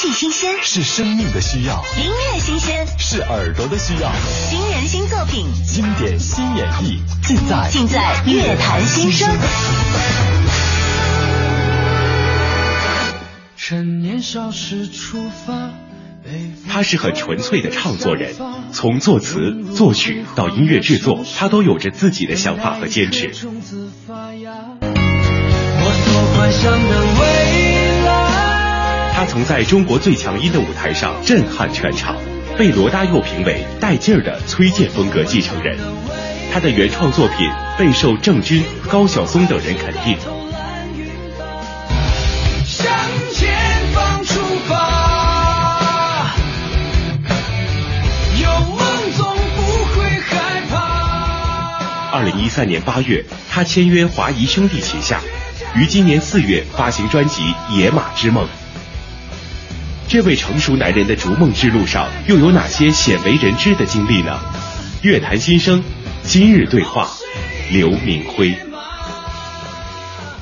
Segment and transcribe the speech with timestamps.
[0.00, 4.12] 气新鲜，是生命的需要；音乐新鲜，是耳朵的需要。
[4.22, 9.28] 新人新作品，经典新演绎，尽在尽在乐坛新生。
[13.56, 15.70] 趁年少时出发。
[16.70, 18.36] 他是很纯粹的唱作人，
[18.72, 23.32] 从作词、作曲到音乐制作，他都有着自己的想法和坚持。
[29.18, 32.14] 他曾在中国最强音的舞台上震撼全场，
[32.56, 35.76] 被罗大佑评为带劲儿的崔健风格继承人。
[36.52, 40.16] 他的原创作品备受郑钧、高晓松等人肯定。
[52.12, 55.20] 二零一三年八月，他签约华谊兄弟旗下，
[55.74, 57.42] 于今年四月发行专辑
[57.76, 58.44] 《野马之梦》。
[60.08, 64.40] 这位成熟男人的逐梦之路上，又有哪些鲜为人知的经历呢？
[65.02, 65.84] 乐坛新生，
[66.22, 67.06] 今日对话，
[67.70, 68.54] 刘明辉。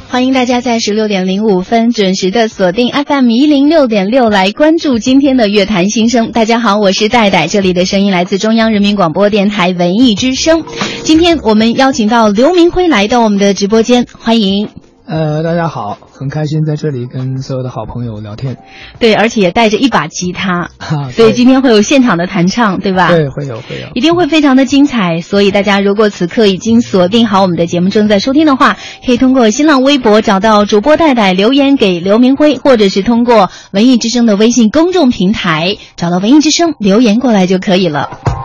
[0.09, 6.31] 欢迎大家在十六点零五分准时的锁定 FM 一零六点六来关注今天的乐坛新生。
[6.31, 10.63] 大家好，我是戴戴，这里的声音来自中央人民广播电台文艺之声。
[11.03, 14.69] 今天我们邀请到刘明辉来到我们的直播间，欢迎。
[15.09, 18.57] 呃，大家好，很开心在这里跟所有的好朋友聊天。
[18.99, 20.69] 对，而且也带着一把吉他，
[21.15, 23.09] 所以今天会有现场的弹唱，对吧？
[23.11, 25.21] 对，会有，会有，一定会非常的精彩。
[25.21, 38.36] 所以大家如果此刻已经锁定好我们的节目，正在收听的话，可以通过新浪微博找到主播戴戴留言给刘明辉，或者是通过文艺之声的微信公众平台找到文艺之声留言过来就可以了。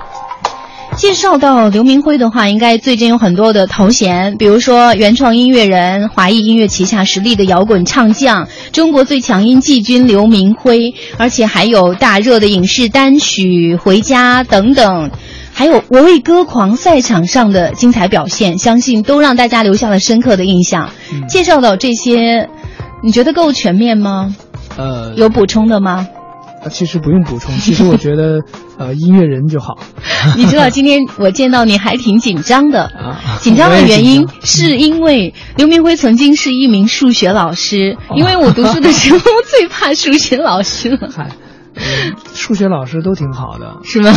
[1.01, 15.09] 介绍到刘明辉的话，应该最近有很多的头衔，比如说原创音乐人、华谊音乐旗下实力的摇滚唱将、中国最强音季军刘明辉，而且还有大热的影视单曲《回家》等等，
[15.51, 20.91] 还有我为歌狂赛场上的精彩表现，相信都让大家留下了深刻的印象。
[21.27, 22.47] 介绍到这些，
[23.01, 24.35] 你觉得够全面吗？
[24.77, 26.07] 呃，有补充的吗？
[26.69, 28.41] 其实不用补充，其实我觉得，
[28.77, 29.77] 呃，音乐人就好。
[30.37, 32.91] 你知道今天我见到你还挺紧张的，
[33.39, 39.19] 紧张的原因是因为刘明辉曾经是一名数学老师，因为我读书的时候
[39.49, 41.09] 最怕数学老师了。
[41.81, 44.13] 嗯，数学老师都挺好的，是吗？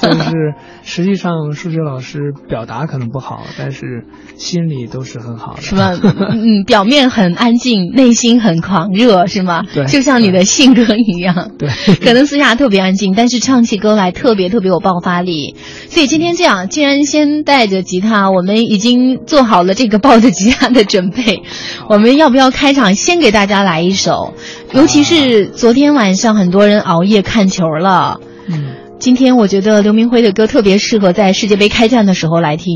[0.00, 4.04] 但是实际上数学老师表达可能不好，但是
[4.36, 5.92] 心里都是很好的，是吗？
[6.02, 9.62] 嗯，表面很安静，内心很狂热，是吗？
[9.74, 11.50] 对，就像你的性格一样。
[11.58, 11.68] 对，
[12.02, 15.56] 可能私下特别安静，但是唱起歌来特别特别有爆发力。
[15.88, 21.42] 所以今天这样，既然先带着吉他，我们已经做好了这个抱着吉他的准备，
[21.88, 24.34] 我们要不要开场先给大家来一首？
[24.72, 32.74] 尤其是昨天晚上很多人熬夜看球了，嗯，今天我觉得刘明辉的歌特别适合在世界杯开战的时候来听。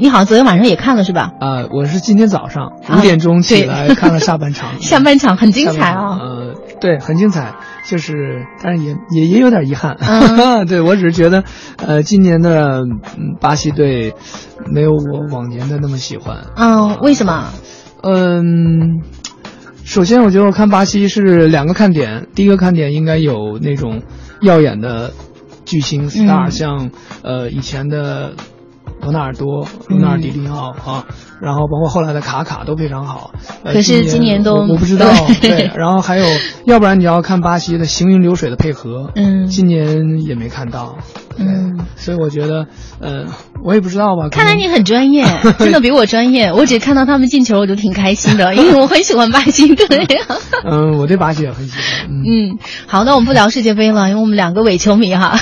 [0.00, 1.32] 你好像昨天晚上也看了是吧？
[1.40, 6.18] 啊，我是今天早上五点钟起来看了下半场， 下半场很精彩啊。
[6.22, 9.96] 呃，对，很精彩，就是但是也也也有点遗憾。
[10.68, 11.42] 对我只是觉得，
[11.78, 12.82] 呃，今年的
[13.40, 14.14] 巴西队
[14.72, 16.44] 没有我往年的那么喜欢。
[16.54, 17.48] 嗯，为什么？
[18.04, 19.02] 嗯。
[19.88, 22.26] 首先，我觉得我看巴西是两个看点。
[22.34, 24.02] 第一个看点应该有那种
[24.42, 25.14] 耀眼的
[25.64, 26.90] 巨星 star，像
[27.22, 28.34] 呃以前的
[29.00, 31.06] 罗纳尔多、罗纳尔迪尼奥啊，
[31.40, 33.30] 然后包括后来的卡卡都非常好。
[33.64, 35.06] 可是今年都我不知道。
[35.40, 36.26] 对，然后还有，
[36.66, 40.96] 要不然你要看巴西的行云流水的配合，嗯，今年也没看到。
[41.40, 42.66] 嗯，所以我觉得，
[43.00, 43.26] 呃，
[43.64, 44.28] 我也不知道吧。
[44.28, 45.24] 看来你很专业，
[45.60, 46.52] 真的比我专业。
[46.52, 49.86] 我只看到他们进球，我就挺开心的， 因为我很喜欢巴西队。
[50.64, 52.10] 嗯，我对巴西也很喜欢。
[52.10, 55.38] 嗯，好，那我们不聊世界杯了，因为我们两个伪球迷哈。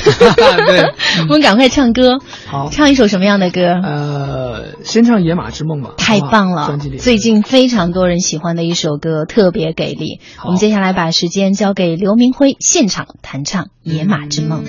[0.66, 0.92] 对，
[1.28, 2.18] 我们赶快唱歌。
[2.46, 3.60] 好，唱一首什么样的歌？
[3.82, 5.94] 呃，先唱《野马之梦》吧。
[5.98, 10.20] 太棒了，专辑里最近非常多人喜欢的一首歌，特别给力。
[10.44, 14.64] 我们接下来把时间交给刘明辉，现场弹唱《野马之梦》。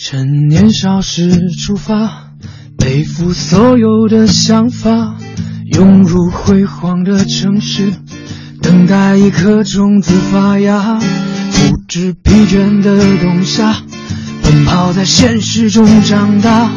[0.00, 2.30] 趁年少时出发，
[2.78, 5.16] 背负所有的想法，
[5.72, 7.92] 涌入辉煌的城市，
[8.62, 11.00] 等待一颗种子发芽。
[11.00, 13.82] 不知疲倦的冬夏，
[14.48, 16.70] 奔跑在现实中长大，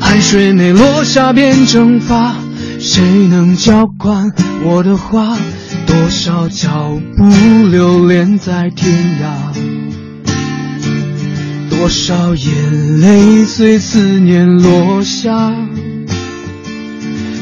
[0.00, 2.34] 汗水没落下便蒸发。
[2.80, 4.32] 谁能浇灌
[4.64, 5.38] 我的花？
[5.86, 7.24] 多少脚步
[7.68, 8.92] 流连在天
[9.22, 9.30] 涯。
[11.70, 15.52] 多少眼泪随思念落下，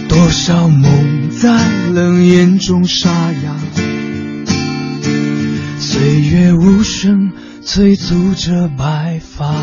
[0.07, 1.49] 多少梦在
[1.95, 3.57] 冷眼中沙哑。
[5.79, 7.33] 岁月无声
[7.65, 9.55] 催促着白发。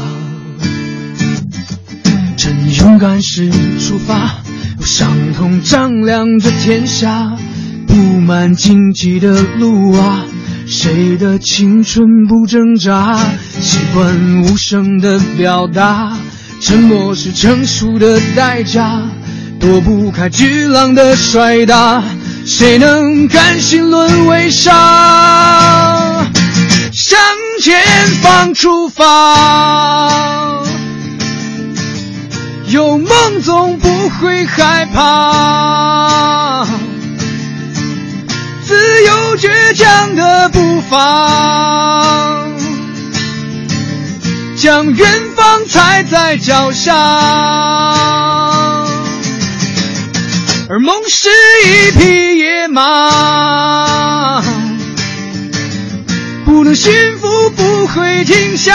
[2.37, 3.49] 趁勇敢时
[3.79, 4.35] 出发，
[4.77, 7.35] 用伤痛丈量着天下，
[7.87, 10.25] 布满荆棘的路啊。
[10.67, 13.19] 谁的青春不挣扎？
[13.61, 16.17] 习惯无声的表达，
[16.61, 19.01] 沉默是成熟的代价，
[19.59, 22.03] 躲不开巨浪的摔打。
[22.45, 26.25] 谁能甘心沦为沙？
[26.93, 27.19] 向
[27.61, 27.81] 前
[28.21, 30.61] 方出发，
[32.67, 36.65] 有梦总不会害怕。
[38.65, 42.45] 自由倔强的步伐，
[44.57, 46.95] 将远方踩在脚下，
[50.69, 51.29] 而梦是
[51.65, 54.41] 一匹野马，
[56.47, 58.73] 不能驯服，不会停下，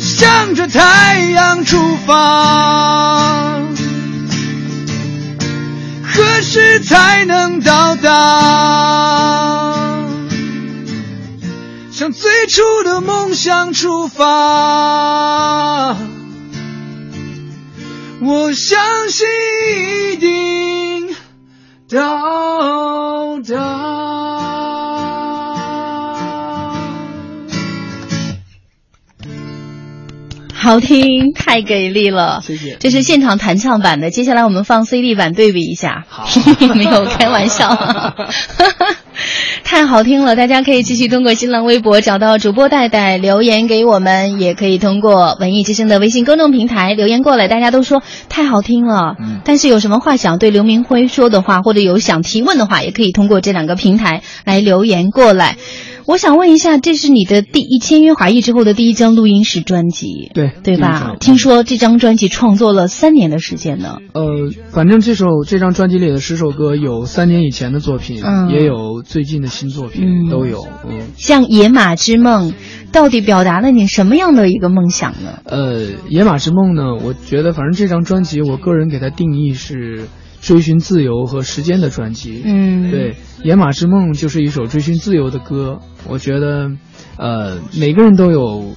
[0.00, 3.60] 向着太阳出发。
[6.02, 8.08] 何时才能到达？
[11.92, 15.94] 向最初的梦想出发，
[18.22, 18.80] 我相
[19.10, 19.26] 信
[20.12, 21.14] 一定
[21.90, 23.81] 到达。
[30.62, 32.40] 好听，太给力了！
[32.46, 36.04] 谢谢这是现场弹唱版的，接下来我们放 CD 版对比一下。
[36.08, 36.28] 好
[36.76, 37.76] 没有开玩笑，
[39.64, 40.36] 太好听了！
[40.36, 47.48] 大家可以继续通过新浪微博找到主播戴戴留言给我们，也可以通过文艺之声的微信公众平台留言过来。
[47.48, 55.56] 大家都说太好听了，嗯但是有什么话想对刘明辉说的话，或者有想提问的话，也可以通过这两个平台来留言过来。
[56.06, 61.16] 我想问一下，这是你的第一签约华谊之后的第一张录音室专辑，对对吧？
[61.20, 63.98] 听说这张专辑创作了三年的时间呢。
[64.12, 70.66] 呃，反正这首这张专辑里的十首歌，有三年以前的作品，嗯也有最近的新作品，嗯都有。
[70.88, 72.52] 嗯，像《野马之梦》，
[72.92, 75.38] 到底表达了你什么样的一个梦想呢？
[75.44, 80.08] 呃，《野马之梦》呢，我觉得反正这张专辑，我个人给它定义是
[80.42, 82.42] 追寻自由和时间的专辑。
[82.44, 83.12] 嗯，对，
[83.44, 85.78] 《野马之梦》就是一首追寻自由的歌。
[86.08, 86.68] 我觉得，
[87.16, 88.74] 呃，每个人都有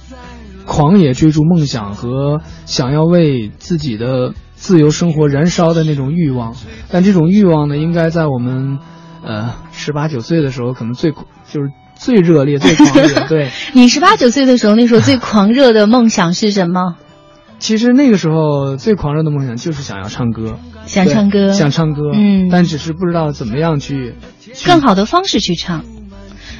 [0.64, 6.54] 狂野追逐梦想和想要为自己的自由生活燃烧的那种欲望，
[6.88, 8.78] 但这种欲望呢，应该在我们
[9.24, 13.26] 呃十八九岁的时候，可能最就是最热烈、最狂热。
[13.28, 16.94] 对， 你十八九岁的时候，那时候最狂热的梦想是什么？
[17.58, 25.84] 其实那个时候最狂热的梦想就是想要唱歌，想唱歌，想唱歌，嗯但只是不知道怎么样去去更好的方式去唱。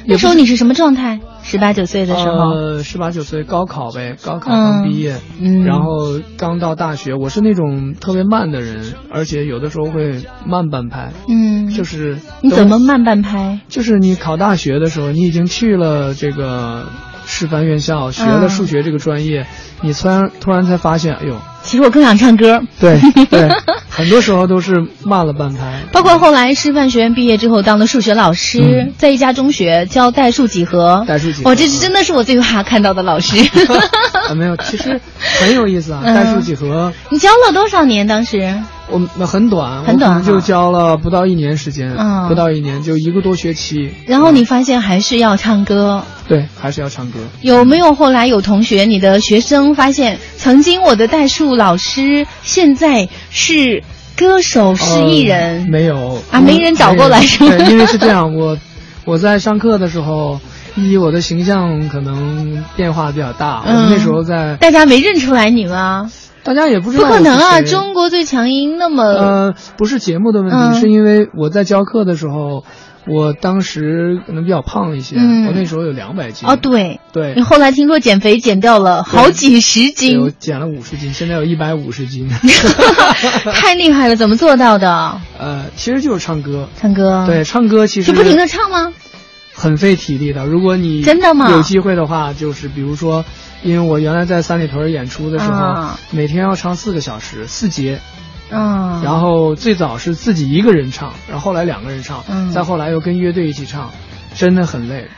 [0.09, 1.19] 那时候你是什么状态？
[1.43, 7.13] 十八九岁的时候，呃，十八九岁高考呗，高考刚毕业，嗯然后刚到大学。
[7.13, 13.59] 我是那种特别慢的人，而且有的时候会慢半拍，嗯，就是你怎么慢半拍？
[13.67, 16.85] 就是你考大学的时候，你已经去了这个
[17.27, 19.45] 师范院校，学了嗯数学这个专业，
[19.81, 22.61] 你突然突然才发现，哎呦，其实我更想唱歌。
[22.79, 23.47] 对对，
[23.89, 25.83] 很多时候都是慢了半拍。
[25.91, 31.03] 包括后来师范学院毕业之后当了数学老师，嗯在一家中学教代数几何。
[31.05, 33.37] 代数几何哇，这是真的是我最怕看到的老师。
[34.29, 34.99] 啊，没有，其实
[35.39, 36.91] 很有意思啊，嗯代数几何。
[37.09, 38.07] 你教了多少年？
[38.07, 38.57] 当时？
[38.89, 43.93] 我们很短，很短我们就教了不到一年时间，嗯不到一年就一个多学期。
[44.05, 47.19] 然后你发现还是要唱歌，对，还是要唱歌。
[47.41, 53.83] 有没有后来有同学，你的学生发现，曾经我的代数老师现在是
[54.15, 55.63] 歌手、是艺人？
[55.63, 58.57] 呃没有啊没人找过来是吗对，因为是这样，我
[59.03, 60.39] 我在上课的时候，
[60.75, 66.09] 一我的形象可能变化比较大，我们那时候在，大家没认出来你吗？
[66.47, 67.61] 大家也不知道不可能啊！
[67.61, 69.03] 中国最强音那么……
[69.03, 72.63] 呃，不是节目的问题，嗯是因为我在教课的时候，
[73.05, 76.47] 我当时可能比较胖一些，嗯我那时候有两百斤。
[76.47, 82.29] 哦，对，对你，后来听说减肥减掉了好几十斤我斤，减了五十斤，现在有一百五十斤。
[83.53, 84.15] 太厉害了！
[84.15, 85.19] 怎么做到的？
[85.37, 86.69] 呃，其实就是唱歌。
[86.79, 88.93] 唱歌，对，，唱歌其实就不停的唱吗？
[89.53, 90.45] 很费体力的。
[90.45, 93.25] 如果你真的吗有机会的话，就是比如说，
[93.67, 97.99] 因为我原来在三里屯演出的时候，啊每天要唱四个小时，四节。
[98.49, 103.91] 嗯，然后最早是自己一个人唱，然后后来两个人唱，嗯再后来又跟乐队一起唱，
[104.35, 105.09] 真的很累。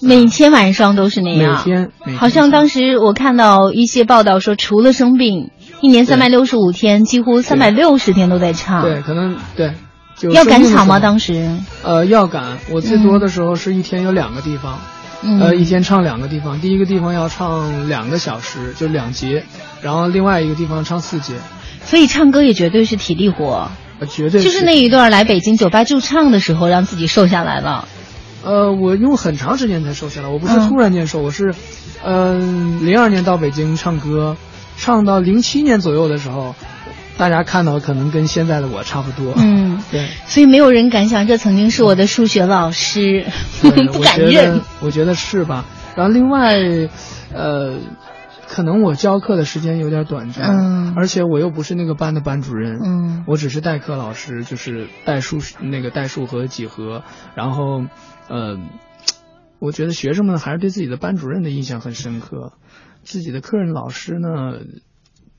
[0.00, 1.56] 每天晚上都是那样。
[1.56, 8.82] 每天每天好像当时我看到一些报道说，除了生病，一年三百六十五天，几乎三百六十天都在唱。
[8.82, 9.72] 对，可能对，
[10.16, 11.00] 就要赶场吗？
[11.00, 11.50] 当时，
[11.82, 14.78] 呃要赶，我最多的时候是一天有两个地方，
[15.26, 19.44] 嗯，呃一天唱两个地方，第一个地方要唱两个小时，就两节，
[19.82, 21.34] 然后另外一个地方唱四节，
[21.84, 23.68] 所以唱歌也绝对是体力活，
[23.98, 27.88] 呃绝对就是那一段来北京酒吧驻唱的时候，让自己瘦下来了。
[28.44, 31.52] 呃，我用很长时间才瘦下来，我不是嗯突然间瘦，我是，
[32.04, 34.36] 嗯、零二年到北京唱歌，
[34.78, 36.54] 唱到零七年左右的时候，
[37.18, 39.34] 大家看到可能跟现在的我差不多。
[39.36, 43.24] 嗯， 对，所以没有人敢想，这曾经是我的数学老师，
[43.62, 44.64] 对 不敢认得。
[44.80, 45.64] 我觉得是吧？
[45.96, 46.56] 然后另外，
[47.32, 47.78] 呃，
[48.46, 57.02] 可能我教课的时间有点短暂，嗯而且我又不是那个班的班主任，嗯我只是代课老师，就是代数那个代数和几何，
[57.34, 57.84] 然后，
[58.28, 58.58] 呃，
[59.58, 62.52] 我觉得学生们还是对自己的班主任的印象很深刻，
[63.02, 64.28] 自己的客人老师呢，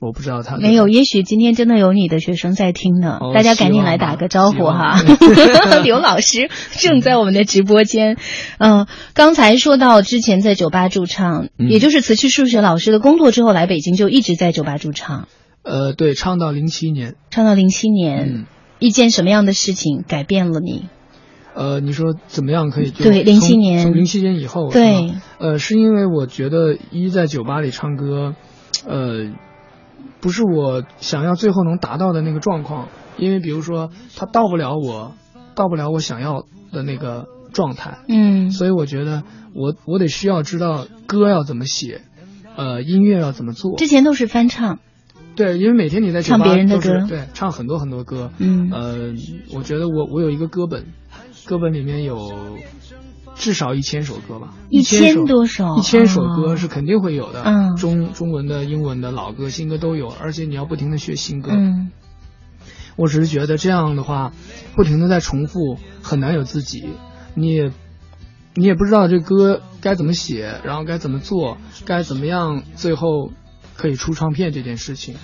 [0.00, 5.00] 我不知道他没有，也许今天真的有你的学生在听呢，哦大家赶紧来打个招呼哈。
[5.82, 8.16] 刘老师正在我们的直播间。
[8.58, 15.26] 嗯、刚才说到之前在酒吧驻唱，嗯也就是辞去数学老师的工作之后来北京，就一直在酒吧驻唱，
[15.62, 18.28] 呃，对，唱到零七年，唱到零七年。
[18.28, 18.46] 嗯，
[18.78, 20.86] 一件什么样的事情改变了你？
[21.54, 28.36] 呃，你说怎么样可以就对从07年从零七年以后，对呃，是因为我觉得一在酒吧里唱歌，
[28.86, 29.32] 呃，
[30.20, 35.14] 不是我想要最后能达到的那个状况，因为比如说他到不了我，
[35.54, 38.50] 到不了我想要的那个状态，嗯。
[38.50, 39.22] 所以我觉得
[39.54, 42.02] 我我得需要知道歌要怎么写，
[42.56, 43.76] 呃，音乐要怎么做。
[43.76, 44.80] 之前都是翻唱，
[45.36, 47.06] 对，因为每天你在唱别人的歌。
[47.08, 48.70] 对，唱很多很多歌，嗯。
[48.72, 49.14] 呃，
[49.54, 50.86] 我觉得我我有一个歌本，
[51.46, 52.16] 歌本里面有
[53.38, 56.56] 至少一千首歌吧，一千多首一千首歌哦。
[56.56, 57.76] 是肯定会有的，嗯。
[57.76, 61.90] 中中文的、英文的、老歌、新歌都有，而且你要不停的学新歌，嗯。
[62.96, 64.32] 我只是觉得这样的话，
[64.74, 66.84] 不停的在重复，很难有自己，
[67.34, 67.70] 你也
[68.54, 73.30] 你也不知道这歌该怎么写，然后该怎么做，该怎么样，最后
[73.76, 75.14] 可以出唱片这件事情。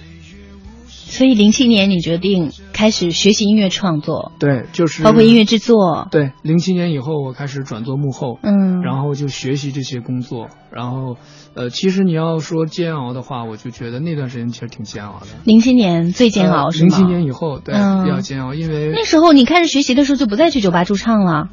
[1.06, 11.16] 所以零七年你决定开始学习音乐创作，对，就是包括音乐制作，对，零七年以后我开始转做幕后，嗯，然后就学习这些工作，然后
[11.54, 15.26] 呃，其实你要说煎熬的话，我就觉得那段时间其实挺煎熬的。
[15.44, 16.88] 零七年最煎熬是吗？
[16.88, 18.04] 零七年以后，对，嗯。
[18.04, 21.48] 比较煎熬，因为那时候你开始学习的时候就不再去酒吧驻唱了，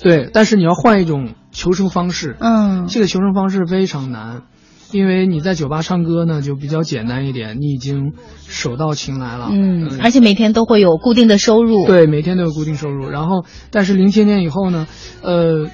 [0.00, 2.86] 对，但是你要换一种求生方式，嗯。
[2.88, 4.42] 这个求生方式非常难，
[4.94, 8.12] 因为你在酒吧唱歌呢就比较简单一点，你已经
[8.46, 13.10] 手到擒来了，嗯，而且每天都会有固定的收入，，对，每天都有固定收入。
[13.10, 14.86] 然后，但是零七年以后呢，
[15.22, 15.68] 呃，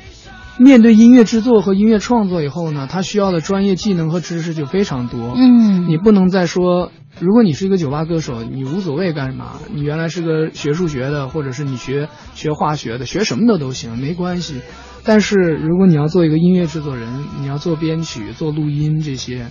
[0.59, 5.35] 面对音乐制作和音乐创作以后呢，他需要的专业技能和知识就非常多。
[5.37, 14.63] 嗯，你不能再说，如果你是一个酒吧歌手，你无所谓干什么，你原来是个学数学的，或者是你学学化学的，学什么的都行，没关系。
[15.05, 17.09] 但是如果你要做一个音乐制作人，
[17.41, 19.47] 你要做编曲、做录音这些，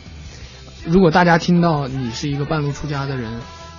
[0.86, 3.32] 如果大家听到你是一个半路出家的人，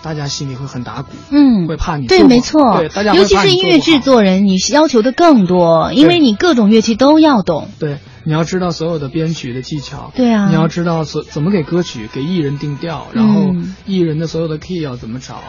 [0.02, 1.12] 大家心里会很打鼓。
[1.30, 10.48] 嗯，会怕你对，没错，对大家会尤其是音乐制作人，你要求的更多，因为你各种乐器都要懂，对，你要知道所有的编曲的技巧，对啊。
[10.48, 13.74] 你要知道所怎么给歌曲给艺人定调，然后嗯。
[13.86, 15.40] 艺人的所有的 key 要怎么找，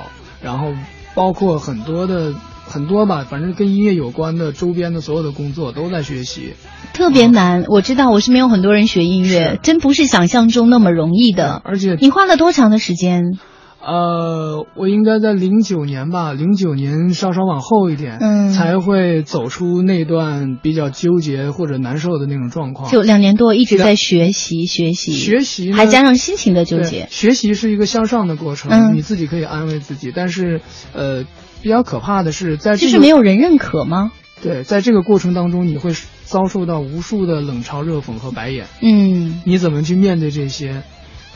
[0.42, 0.74] 然后
[1.16, 2.34] 包括很多的
[2.72, 6.54] 很多吧，反正跟音乐有关的周边的所有的工作都在学习。
[6.94, 7.66] 特别难。
[7.68, 11.62] 我知道，我身边有很多人学音乐，真不是想象中那么容易的。
[11.64, 13.38] 而且你花了多长的时间？
[13.84, 22.92] 呃，我应该在零九年吧，零九年稍稍往后一点，嗯才会走出那段比较纠结或者难受的那种状况。
[22.92, 27.08] 就两年多一直在学习学习，学习还加上心情的纠结。
[27.10, 30.62] 学习是一个向上的过程，嗯你自己可以安慰自己，但是
[30.94, 31.24] 呃，
[31.62, 34.12] 比较可怕的是在这个就是没有人认可吗？
[34.42, 40.82] 对，在这个过程当中，你会遭受到无数的冷嘲热讽和白眼，嗯你怎么去面对这些？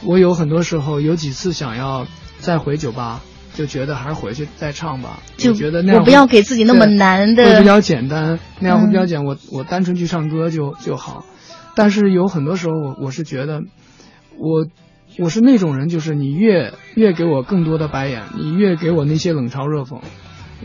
[0.03, 2.07] 我有很多时候有几次想要
[2.39, 3.21] 再回酒吧，
[3.53, 11.25] 就觉得还是回去再唱吧，就觉得那样我不要会给自己那么难的会比较简单，那样会比较嗯简，我我单纯去唱歌就就好。
[11.75, 13.61] 但是有很多时候我我是觉得，
[14.39, 14.65] 我
[15.17, 20.01] 我是那种人，就是你越越给我更多的白眼，你越给我那些冷嘲热讽，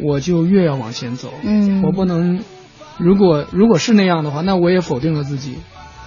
[0.02, 1.32] 我就越要往前走。
[1.42, 2.40] 嗯我不能，
[2.98, 5.56] 如果如果是那样的话，那我也否定了自己。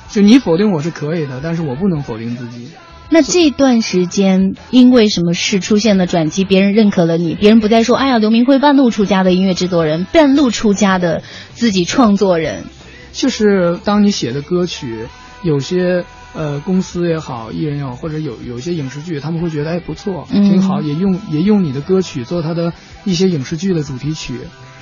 [0.09, 2.69] 就你否定我是可以的，但是我不能否定自己。
[3.09, 6.43] 那这段时间因为什么事出现了转机？
[6.43, 11.23] 别人认可了你，别人不再说“哎呀，刘明辉半路出家的音乐制作人，半路出家的
[11.53, 12.65] 自己创作人
[13.11, 15.07] 就是当你写的歌曲，
[15.43, 22.73] 有些呃公司也好，艺人也好，或者有有一些影视剧，他们会觉得哎不错，嗯挺好，也用也用你的歌曲做他的
[23.05, 24.39] 一些影视剧的主题曲。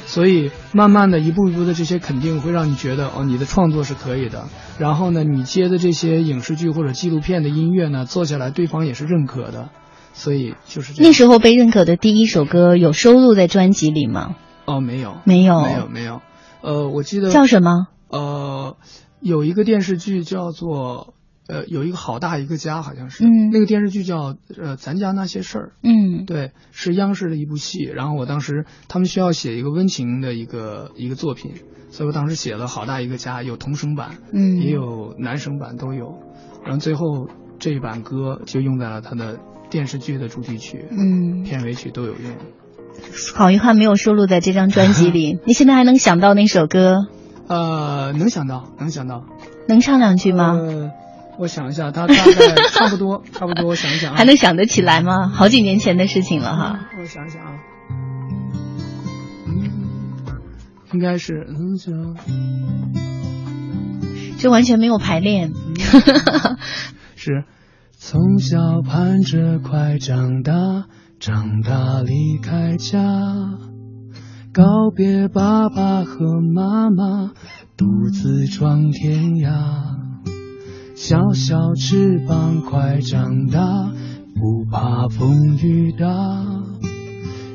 [0.08, 4.50] 所以慢慢的一步一步的这些肯定会让你觉得哦，你的创作是可以的。
[4.78, 9.70] 然后呢，你接的这些影视剧或者纪录片的音乐呢，做下来对方也是认可的。
[10.14, 14.36] 所以就是这样那时候被认可的第一首歌有收录在专辑里吗？
[14.66, 16.22] 哦，没有，没有没有，没有。
[16.62, 17.88] 呃，我记得叫什么？
[18.10, 18.76] 呃，
[19.22, 21.14] 有一个电视剧叫做
[21.48, 23.26] 呃，有一个好大一个家，好像是。
[23.26, 25.72] 嗯那个电视剧叫呃，咱家那些事儿。
[25.84, 27.84] 嗯对，是央视的一部戏。
[27.84, 31.54] 然后我当时他们需要写一个温情的一个一个作品，
[31.90, 36.20] 所以我当时写了好大一个家，有童声版，嗯，也有男声版都有。
[36.64, 37.28] 然后最后
[37.60, 42.32] 这一版歌就用在了他的电视剧的主题曲、嗯，片尾曲都有用。
[43.34, 45.40] 好遗憾没有收录在这张专辑里。
[45.48, 47.08] 你现在还能想到那首歌？
[47.48, 49.26] 呃，能想到，能想到。
[49.68, 50.54] 能唱两句吗？
[50.54, 50.92] 呃，
[51.42, 52.24] 我想一下，他大概
[52.70, 54.16] 差不多，差不多，我想一想啊。
[54.16, 55.28] 还能想得起来吗？
[55.28, 56.88] 好几年前的事情了哈。
[57.00, 57.54] 我想想啊，
[59.48, 59.72] 嗯，
[60.94, 61.48] 应该是
[64.38, 65.52] 这完全没有排练。
[67.18, 67.44] 是
[67.98, 70.86] 从小盼着快长大，
[71.20, 73.00] 长大离开家，
[74.54, 77.32] 告别爸爸和妈妈，
[77.76, 80.01] 独自闯天涯。
[81.04, 83.92] 小小翅膀快长大，
[84.36, 86.06] 不怕风雨大，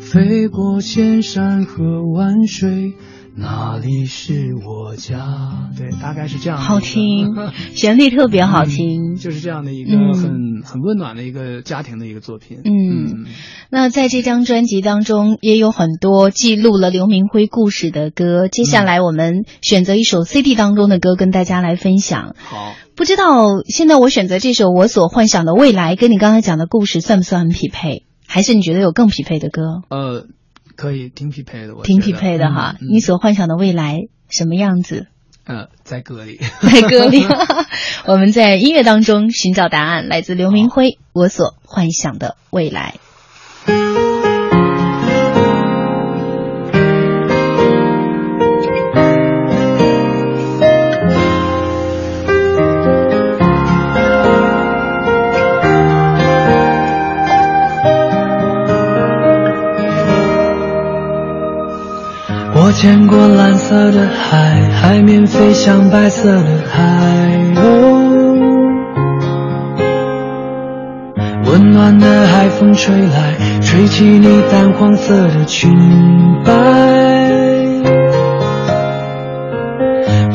[0.00, 2.94] 飞过千山和万水。
[3.38, 5.70] 哪里是我家？
[5.78, 6.58] 对，大概是这样。
[6.58, 7.34] 好听，
[7.76, 9.12] 旋律特别好听。
[9.12, 12.58] 嗯就是这样的一个嗯很、很温暖的一个家庭的一个作品。
[12.64, 12.70] 嗯
[13.70, 18.48] 那在这张专辑当中，也有很多记录了刘明辉故事的歌。
[18.48, 22.36] 接下来我们选择一首 CD 当中的歌跟大家来分享。
[22.38, 28.04] 好，不知道现在我选择这首《我所幻想的未来》，跟你刚才讲的故事算不算很匹配？
[28.28, 29.62] 还是你觉得有更匹配的歌？
[29.88, 30.26] 呃，
[30.76, 32.76] 可以，挺匹配的，我挺匹配的哈。
[32.80, 35.06] 你所幻想的未来什么样子？
[35.44, 36.40] 呃，在歌里。
[36.60, 37.24] 在歌里，
[38.06, 42.94] 我们在音乐当中寻找答案，来自刘明辉《我所幻想的未来》。
[62.76, 66.82] 见过蓝色的海，海面飞向白色的海
[67.54, 67.62] 鸥。
[71.46, 75.72] 温暖的海风吹来，吹起你淡黄色的裙
[76.44, 76.52] 摆。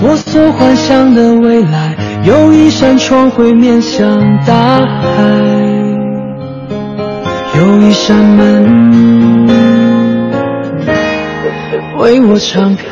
[0.01, 5.21] 我所幻想的未来，有一扇窗会面向大海，
[7.59, 9.30] 有一扇门。
[12.01, 12.83] 为我敞开。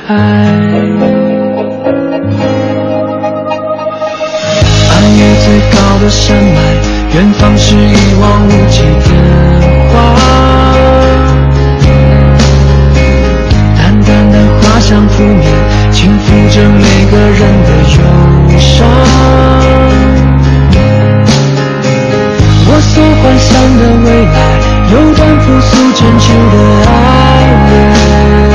[4.86, 6.62] 翻越最高的山脉，
[7.16, 9.10] 远方是一望无际的
[9.90, 9.94] 花。
[13.80, 15.44] 淡淡的花香扑面，
[15.92, 17.98] 轻抚着每个人的忧
[18.60, 18.86] 伤。
[22.68, 24.38] 我所幻想的未来，
[24.92, 26.94] 有段朴素真挚的爱
[27.72, 28.49] 恋。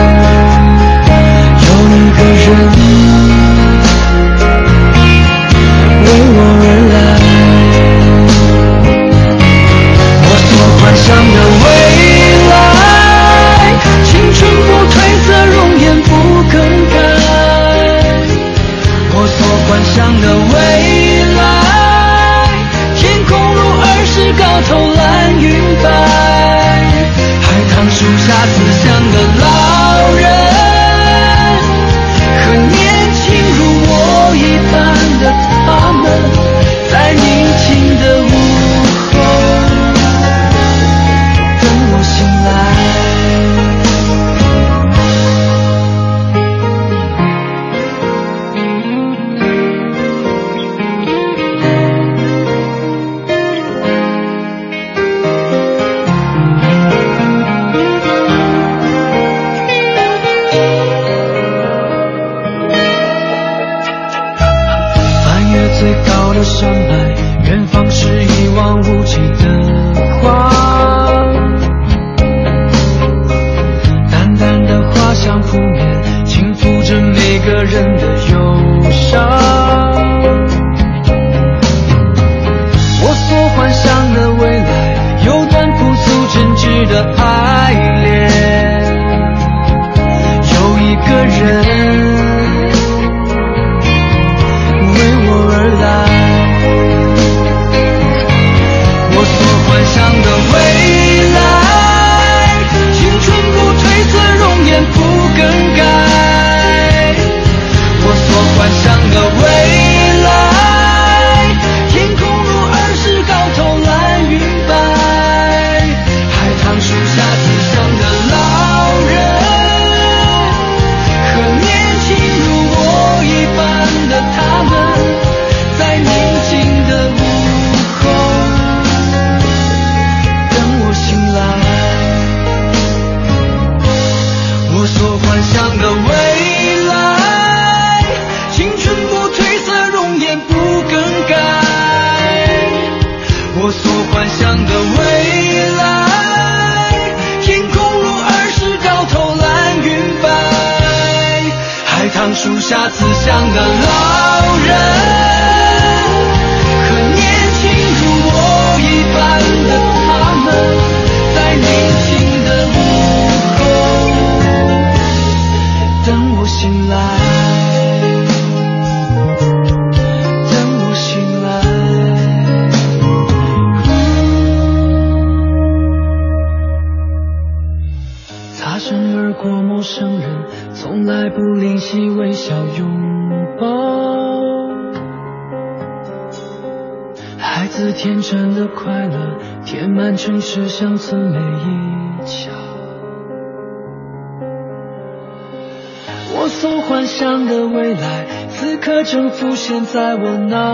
[199.67, 200.74] 现在我脑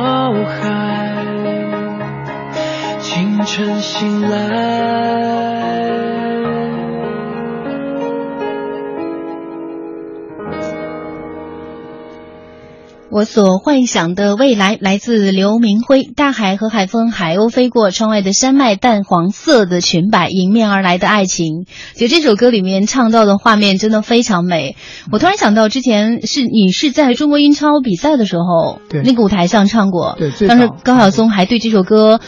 [13.12, 16.04] 我所幻想的未来来自刘明辉。
[16.04, 21.66] 大海和海风，海鸥飞过，窗外的山脉，淡黄色的裙摆，迎面而来的爱情。
[21.94, 24.76] 其实这首歌里面唱到的画面真的非常美。
[25.10, 30.14] 我突然想到，之前是你是在中国英超比赛的时候，对那个舞台上唱过。
[30.16, 32.20] 对当时高晓松还对这首歌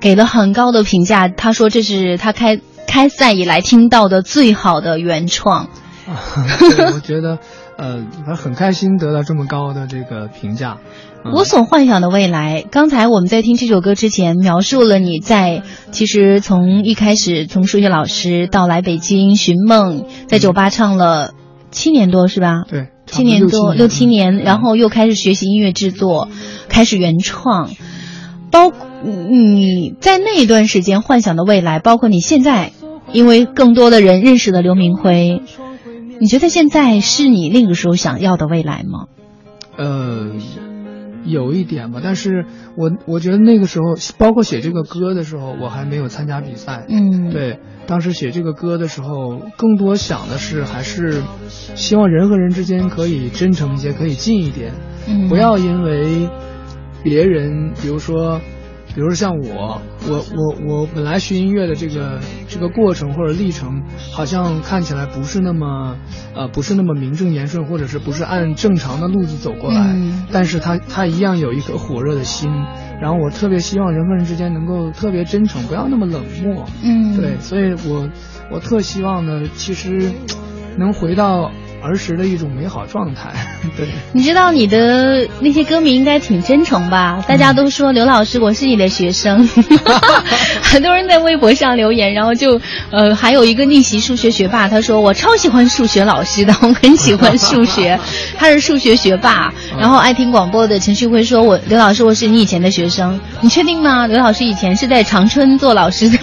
[0.00, 5.68] 给了很高的评价，他说这是他开开赛以来听到的最好的原创。
[6.58, 7.38] 对，我觉得，
[7.82, 10.78] 呃，反正很开心得到这么高的这个评价。
[11.24, 21.32] 嗯我所幻想的未来，刚才我们在听这首歌之前，描述了你在其实从一开始从数学老师到来北京寻梦，在酒吧唱了
[21.70, 22.62] 七年多是吧？
[22.68, 26.28] 对，七年多六六七年，然后又开始学习音乐制作，
[26.68, 27.70] 开始原创，
[28.50, 28.72] 包
[29.04, 32.72] 你在那一段时间幻想的未来，包括你现在，
[33.12, 35.42] 因为更多的人认识了刘明辉，
[36.22, 39.08] 你觉得现在是你那个时候想要的未来吗？
[39.76, 40.30] 呃，
[41.24, 46.86] 有一点吧，但是我我觉得那个时候，包括写这个歌的时候，我还没有参加比赛。
[46.88, 47.58] 嗯，对，
[47.88, 54.74] 当时写这个歌的时候，更多想的是还是希望人和人之间可以真诚一些，可以近一点，
[55.08, 56.30] 嗯，不要因为
[57.02, 58.40] 别人，比如说。
[58.94, 65.96] 比如说像我，我我我本来学音乐的这个这个过程或者历程，好像看起来不是那么，
[66.34, 70.26] 呃，不是那么名正言顺，或者是不是按正常的路子走过来，嗯。
[70.30, 72.50] 但是他他一样有一颗火热的心，
[73.00, 78.08] 然后我特别希望人和人之间能够特别真诚，不要那么冷漠，嗯，对，所以我
[78.50, 80.10] 我特希望呢，其实
[80.76, 81.50] 能回到
[81.82, 83.30] 儿时的一种美好状态，
[83.76, 83.88] 对。
[84.12, 87.24] 你知道你的那些歌迷应该挺真诚吧？
[87.26, 89.48] 大家都说刘老师，我是你的学生，
[90.62, 97.98] 很多人在微博上留言，然后就呃还有一个逆袭数学学霸，他说我超喜欢数学老师的， 我很喜欢数学，
[98.36, 99.52] 他是数学学霸。
[99.78, 104.06] 然后爱听广播的陈旭辉说，我刘老师我是你以前的学生，你确定吗？
[104.06, 106.18] 刘老师以前是在长春做老师的。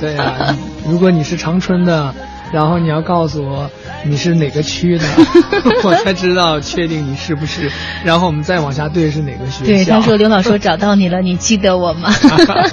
[0.00, 0.56] 对啊，
[0.88, 2.14] 如果你是长春的，
[2.52, 3.70] 然后你要告诉我
[4.04, 5.04] 你是哪个区的，
[5.82, 7.70] 我才知道确定你是不是，
[8.04, 9.64] 然后我们再往下对是哪个学校。
[9.64, 12.10] 对，他说刘老师我找到你了，你记得我吗？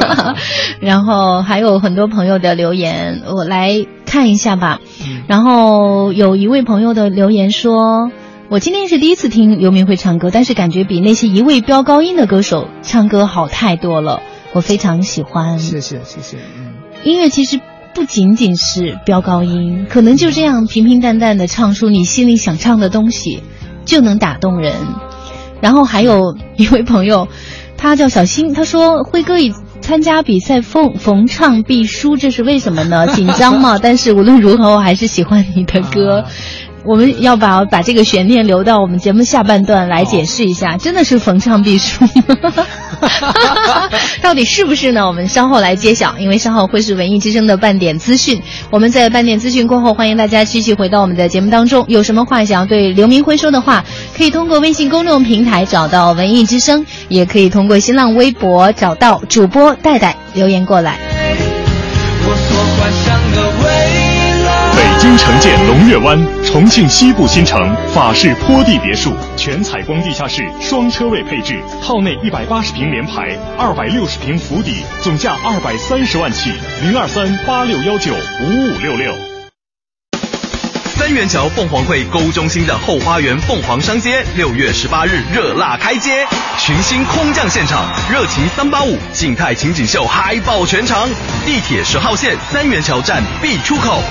[0.79, 4.79] 然后还有很多朋友的留言，我来看一下吧。
[5.01, 8.11] 嗯然后有一位朋友的留言说。
[8.51, 15.59] 我今天是第一次听刘明慧唱歌，但是感觉比那些一味飙高音的歌手唱歌好太多了，我非常喜欢。
[15.59, 17.59] 谢谢谢谢，嗯，音乐其实
[17.93, 23.43] 不仅仅是飙高音，可能就这样平平淡淡的唱出你心里想唱的东西，
[23.85, 24.73] 就能打动人。
[25.61, 27.27] 然后还有一位朋友，
[27.77, 33.07] 他叫小新，他说辉哥已参加比赛逢逢唱必输，这是为什么呢？
[33.07, 33.77] 紧张嘛？
[33.81, 36.25] 但是无论如何，我还是喜欢你的歌。
[36.89, 42.03] 啊我们要把把这个悬念留到我们节目下半段来解释一下，真的是逢唱必输，
[44.23, 45.05] 到底是不是呢？
[45.05, 48.41] 我们稍后来揭晓，因为稍后会是文艺之声的半点资讯。
[48.71, 51.85] 我们在半点资讯过后，欢迎大家继续回到我们的节目当中。
[51.87, 53.85] 有什么话想要对刘明辉说的话，
[54.17, 60.97] 可以通过微信公众平台找到文艺之声，也可以通过新浪微博找到主播戴戴留言过来。
[64.99, 79.13] 京城建龙悦湾，重庆西部新城法式坡地别墅，全采光地下室，双车位配置，套内一百八十平联排，二百六十平府邸，总价二百三十万起，零二三八六幺九五五六六。
[80.97, 91.07] 三元桥凤凰汇购物中心的后花园凤凰商街，六月十八日热辣开街，群星空降现场，热情三八五静态情景秀嗨爆全场，
[91.45, 94.03] 地铁十号线三元桥站 B 出口。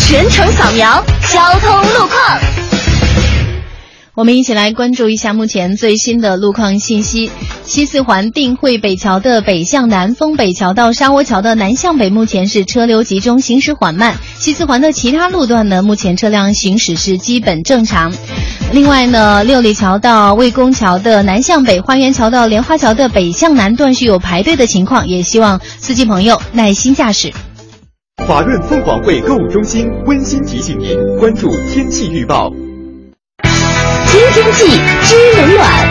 [0.00, 2.40] 全程扫描交通路况。
[4.14, 7.30] 我们一起来关注一下目前最新的路况信息。
[7.64, 14.14] 西四环定慧北桥的北向南，丰北桥到沙窝桥的南向北，目前是车流集中，行驶缓慢。
[14.38, 18.12] 西四环的其他路段呢，目前车辆行驶是基本正常。
[18.72, 27.32] 另外呢，六里桥到魏公桥的南向北，花园桥到莲花桥的北向南段是有排队的情况，也希望司机朋友耐心驾驶。
[28.24, 32.50] 华润凤凰汇购物中心温馨提醒您关注天气预报。
[32.50, 34.64] 听天气
[35.02, 35.86] 知冷暖。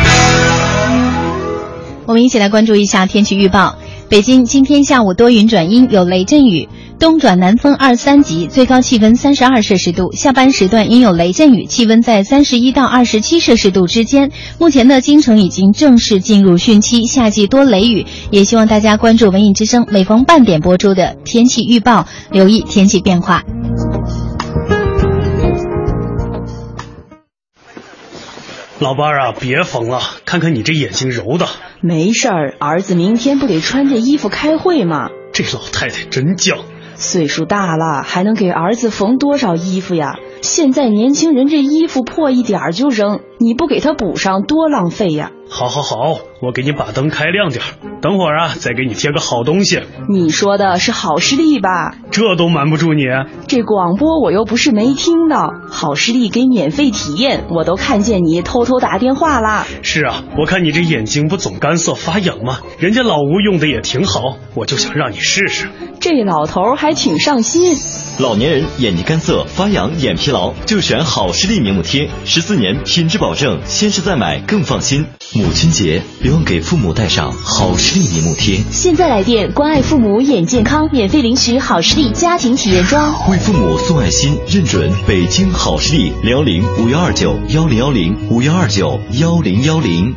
[2.08, 3.76] 我们一起来关注一下天气预报。
[4.08, 10.12] 北京今天下午多云转阴，有雷阵雨，东转南风二三级，最高气温三十二摄氏度。
[10.12, 14.32] 下班时段阴有雷阵雨，气温在三十一到二十七摄氏度之间。
[14.60, 23.44] 目前的京城已经正式进入汛期，夏季多雷雨，也希望大家关注文艺之声每逢半点播出的天气预报，留意天气变化。
[28.80, 31.48] 老伴儿啊，别缝了，看看你这眼睛揉的。
[31.80, 35.10] 没事儿，儿子明天不得穿着衣服开会吗？
[35.32, 36.60] 这老太太真犟。
[36.96, 40.18] 岁数大了，还能给儿子缝多少衣服呀？
[40.42, 45.32] 现在年轻人这衣服破一点儿就扔，你不给他补上多浪费呀！
[45.48, 47.68] 好，好，好，我给你把灯开亮点儿，
[48.02, 49.80] 等会儿啊再给你贴个好东西。
[50.10, 51.96] 你说的是好视力吧？
[52.10, 53.04] 这都瞒不住你。
[53.48, 59.66] 这广播我又不是没听到，好视力给免费体验，我都看见你偷偷打电话啦。
[59.84, 62.60] 是啊，我看你这眼睛不总干涩发痒吗？
[62.80, 65.68] 人家老吴用的也挺好，我就想让你试试。
[66.00, 67.76] 这老头儿还挺上心。
[68.20, 75.06] 老年人眼睛干涩、发痒、眼疲劳，就选好视力明目贴，十四年品质保证，先试再买更放心。
[75.36, 78.58] 母亲节，别忘给父母带上好视力明目贴。
[78.72, 83.14] 现在来电，关爱父母眼健康，免费领取好视力家庭体验装。
[83.30, 90.16] 为父母送爱心，认准北京好视力，零幺零五幺二九幺零幺零五幺二九幺零幺零。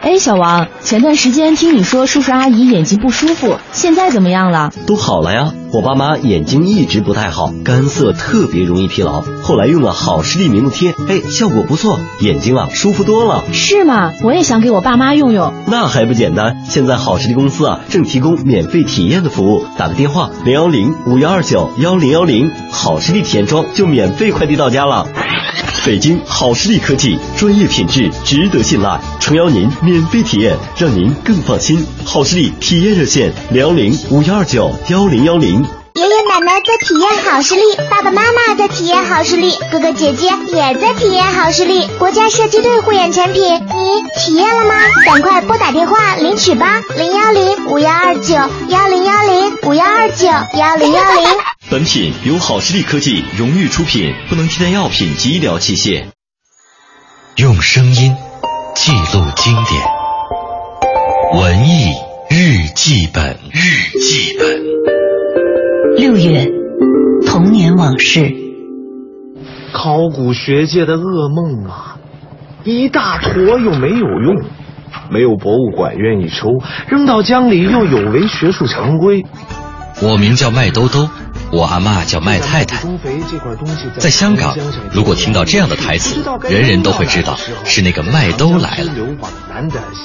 [0.00, 4.72] 哎，小王，前段时间听你说叔叔阿姨眼睛不舒服，现在怎么样了？
[4.86, 5.52] 都好了呀。
[5.70, 9.22] 我爸妈眼睛一直不太好，干涩，特别容易疲劳。
[9.42, 13.44] 后来用了好视力明目贴，哎，效果不错，眼睛啊舒服多了。
[13.52, 14.12] 是吗？
[14.24, 15.52] 我也想给我爸妈用用。
[15.66, 16.56] 那还不简单？
[16.66, 25.06] 现在好视力公司啊正提供免费体验的服务，打个电话零幺零五幺二九幺零幺零，好视力体验装就免费快递到家了。
[25.86, 31.84] 北京好视力科技，专业品质，值得信赖，诚邀您免费体验，让您更放心。
[32.04, 35.57] 好视力体验热线零幺零五幺二九幺零幺零。
[36.38, 41.88] 奶奶在体验好视力，爸爸妈妈在体验好视力，哥哥姐姐也在体验好视力。
[41.98, 44.74] 国家射击队护眼产品，你体验了吗？
[45.04, 48.34] 赶快拨打电话领取吧，零幺零五幺二九
[48.68, 51.28] 幺零幺零五幺二九幺零幺零。
[51.70, 56.04] 本品由好视力科技荣誉出品，不能替代药品及医疗器械。
[57.34, 58.16] 用声音
[58.76, 59.82] 记录经典，
[61.34, 61.96] 文艺
[62.30, 63.40] 日记本。
[63.52, 64.97] 日记本。
[65.98, 66.48] 六月，
[67.26, 68.32] 童年往事。
[69.72, 71.98] 考古学界的噩梦啊！
[72.62, 74.36] 一大坨又没有用，
[75.10, 79.26] 没有博物馆愿意收，扔到江里又有违学术常规。
[80.00, 81.08] 我名叫麦兜兜，
[81.50, 82.78] 我阿妈叫麦太太。
[83.98, 84.56] 在香港，
[84.92, 88.92] 如果听到这样的台词，人人都会知道是那个麦兜来了。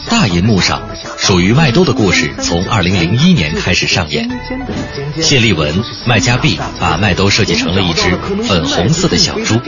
[0.09, 0.81] 大银幕上，
[1.17, 4.29] 属于麦兜的故事从二零零一年开始上演。
[5.21, 5.73] 谢丽文、
[6.05, 9.59] 麦家碧把麦兜设计成了一只粉红色的小猪，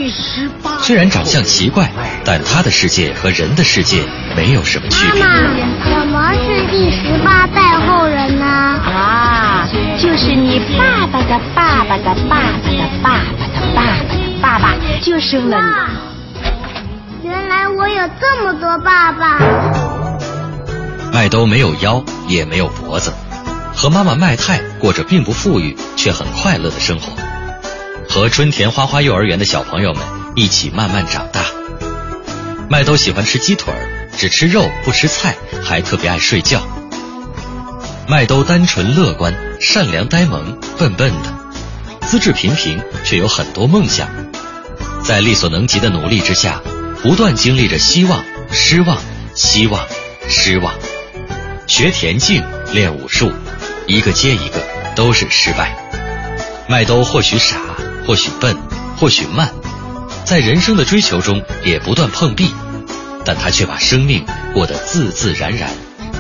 [0.82, 1.92] 虽然长相奇怪，
[2.24, 4.04] 但他的世界和人的世界
[4.36, 5.22] 没有什么区别。
[5.22, 8.46] 妈妈，什么是第十八代后人呢？
[8.46, 9.68] 啊。
[9.98, 15.58] 就是你爸爸的爸爸爸的爸爸的爸爸的爸爸的爸爸，就生了
[17.24, 17.28] 你。
[17.28, 19.40] 原来我有这么多爸爸。
[21.12, 23.12] 麦兜没有腰，也没有脖子，
[23.74, 27.12] 和妈妈麦太过着并不富裕却很快乐的生活，
[28.08, 30.04] 和春田花花幼儿园的小朋友们
[30.36, 31.42] 一起慢慢长大。
[32.70, 33.74] 麦兜喜欢吃鸡腿
[34.16, 36.62] 只吃肉不吃菜，还特别爱睡觉。
[38.08, 41.34] 麦兜单纯乐观、善良、呆萌、笨笨的，
[42.06, 44.08] 资质平平，却有很多梦想。
[45.04, 46.62] 在力所能及的努力之下，
[47.02, 48.98] 不断经历着希望、失望、
[49.34, 49.86] 希望、
[50.28, 50.74] 失望。
[51.68, 53.32] 学田径、练武术，
[53.88, 54.62] 一个接一个
[54.96, 55.76] 都是失败。
[56.68, 57.58] 麦兜或许傻，
[58.08, 58.56] 或许笨，
[58.98, 59.52] 或许慢。
[60.26, 62.52] 在人生的追求中，也不断碰壁，
[63.24, 65.70] 但他却把生命过得自自然然，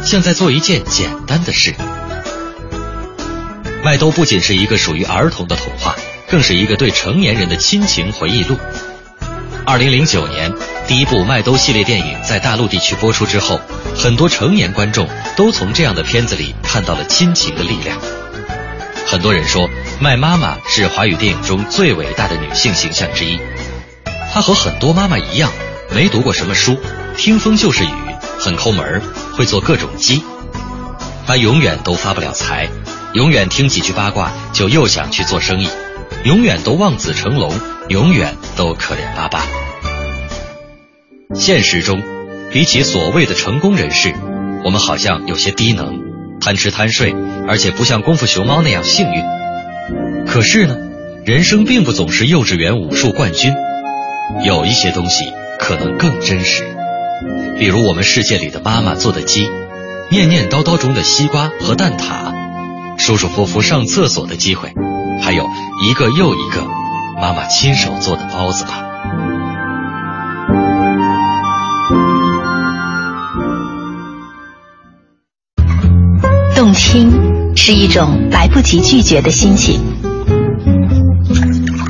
[0.04, 1.74] 像在做一件简单的事。
[3.86, 5.96] 麦兜不仅是一个属于儿童的童话，
[6.28, 8.58] 更是一个对成年人的亲情回忆录。
[9.64, 10.52] 二零零九年，
[10.88, 13.62] 第一部麦兜系列电影在大陆地区播出之后，
[13.96, 17.96] 很多成年观众都从这样的片子里看到了亲情的力量。
[19.06, 19.70] 很多人说，
[20.00, 23.40] 麦妈妈是华语电影中最伟大的女性形象之一。
[24.34, 25.52] 她和很多妈妈一样，
[25.92, 26.76] 没读过什么书，
[27.16, 27.94] 听风就是雨，
[28.40, 29.00] 很抠门，
[29.34, 30.24] 会做各种鸡。
[31.28, 32.68] 她永远都发不了财，
[33.16, 35.70] 永远听几句八卦就又想去做生意，
[36.26, 37.50] 永远都望子成龙，
[37.88, 39.48] 永远都可怜巴巴。
[41.34, 42.04] 现实中，
[42.52, 44.14] 比起所谓的成功人士，
[44.66, 46.02] 我们好像有些低能，
[46.42, 47.16] 贪吃贪睡，
[47.48, 49.24] 而且不像功夫熊猫那样幸运。
[50.28, 50.76] 可是呢，
[51.26, 53.54] 人生并不总是幼稚园武术冠军。
[54.44, 56.66] 有一些东西可能更真实，
[57.58, 59.50] 比如我们世界里的妈妈做的鸡，
[60.10, 62.36] 念念叨叨中的西瓜和蛋挞，
[62.98, 64.74] 舒舒服服上厕所的机会，
[65.22, 65.46] 还有
[65.84, 66.64] 一个又一个
[67.22, 68.82] 妈妈亲手做的包子吧。
[76.56, 79.80] 动听是一种来不及拒绝的心情，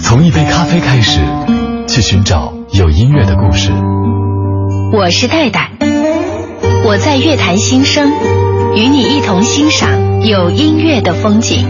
[0.02, 1.20] 从一杯咖啡开始。
[1.88, 3.72] 去寻找有音乐的故事。
[4.91, 5.72] 我是戴戴，
[6.84, 8.12] 我在乐坛新生，
[8.76, 11.67] 与你一同欣赏有音乐的风景。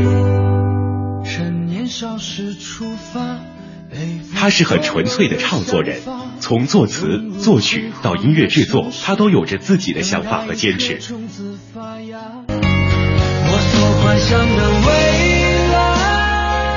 [4.33, 5.99] 他是很纯粹的唱作人，
[6.39, 7.05] 从作词、
[7.41, 11.01] 作曲到音乐制作，他都有着自己的想法和坚持。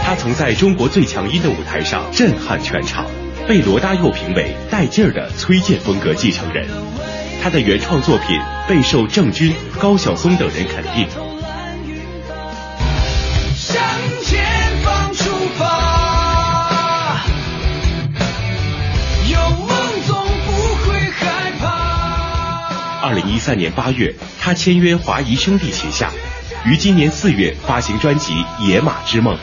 [0.02, 3.06] 他曾在中国最强音的舞台上震撼全场。
[3.46, 6.66] 被罗大佑评为带劲儿的崔健风格继承人，
[7.40, 8.36] 他的原创作品
[8.68, 11.08] 备受郑钧、高晓松等人肯定。
[23.38, 26.11] 三年八月，他签约华谊兄弟旗下，
[26.66, 28.33] 于今年四月发行专辑
[28.66, 29.35] 《野马之梦》。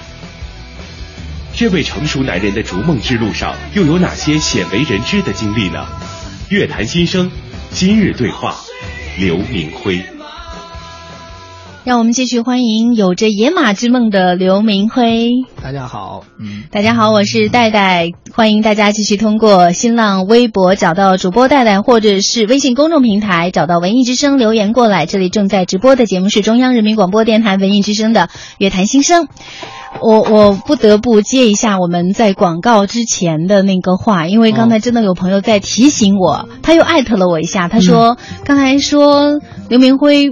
[1.54, 5.88] 这位成熟男人的逐梦之路上，又有哪些鲜为人知的经历呢？
[6.50, 7.32] 乐坛新生，
[7.72, 8.56] 今日对话，
[9.18, 10.15] 刘明辉。
[11.86, 15.30] 让我们继续欢迎有着野马之梦的刘明辉。
[15.62, 25.06] 大家好，嗯，大家好，我是戴戴，欢迎大家继续通过新浪微博找到主播戴戴，或者是微信公众平台找到文艺之声留言过来。
[25.06, 29.28] 这里正在直播的节目是中央人民广播电台文艺之声的乐坛新声。
[30.02, 40.32] 我我不得不接一下我们在广告之前的那个话，因为刚才真的有朋友在提醒我，他又艾特了我一下，他说刚才说刘明辉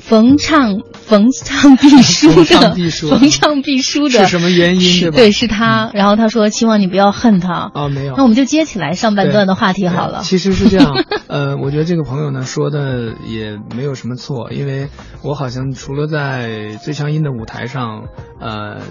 [0.00, 2.74] 逢唱逢唱必输的
[3.08, 5.10] 逢唱必输的是什么原因？
[5.10, 5.90] 对，是他。
[5.94, 8.14] 然后他说希望你不要恨他啊，没有。
[8.16, 10.20] 那我们就接起来上半段的话题好了。
[10.22, 14.88] 其实是这样， 呃，我觉得这个朋友呢说的也没有什么错，因为
[15.22, 18.04] 我好像除了在最强音的舞台上。
[18.40, 18.82] 呃，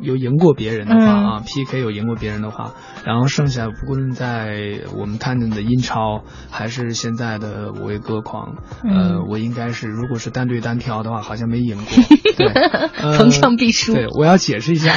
[0.00, 2.72] 有赢过别人的话啊，PK 有赢过别人的话，
[3.04, 11.84] 然后剩下不论在我们看见的英超，还是现在的五位歌狂，呃，我应该是如果是单对单挑的话，好像没赢过。
[12.36, 13.94] 对，逢场必输。
[13.94, 14.92] 对，我要解释一下，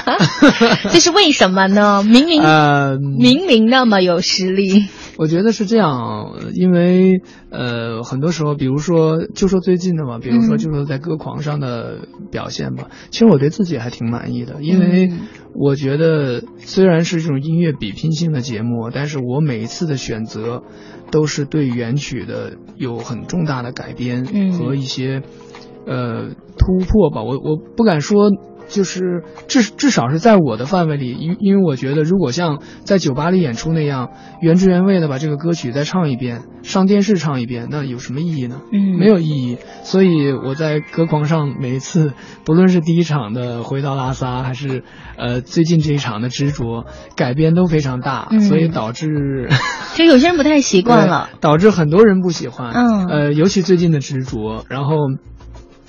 [0.90, 2.02] 这是为什么呢？
[2.02, 4.86] 明明呃明明那么有实力。
[5.16, 15.12] 我觉得是这样，因为呃，很多时候，比如说，就说最近的嘛，比如说，就说在歌狂上的表现吧，其实我对自己还挺满意的，因为
[15.54, 20.62] 我觉得虽然是这种音乐比拼性的节目，但是我每一次的选择
[21.10, 25.22] 都是对原曲的有很重大的改编和一些。
[25.86, 27.22] 呃，突破吧。
[27.22, 28.30] 我我不敢说。
[28.66, 38.62] 就是至至少是在我的范围里，因因为我觉得，如果像在酒吧里演出那样原汁原味的把这个歌曲再唱一遍，上电视唱一遍，那有什么意义呢？
[38.72, 39.58] 嗯，没有意义。
[39.82, 42.14] 所以我在歌狂上每一次，
[42.46, 44.82] 不论是第一场的回到拉萨，还是
[45.18, 49.50] 呃最近这一场的执着，改编都非常大，嗯、所以导致
[49.94, 52.72] 就有些人不太习惯了， 导致很多人不喜欢。
[52.72, 54.94] 嗯，呃，尤其最近的执着，然后。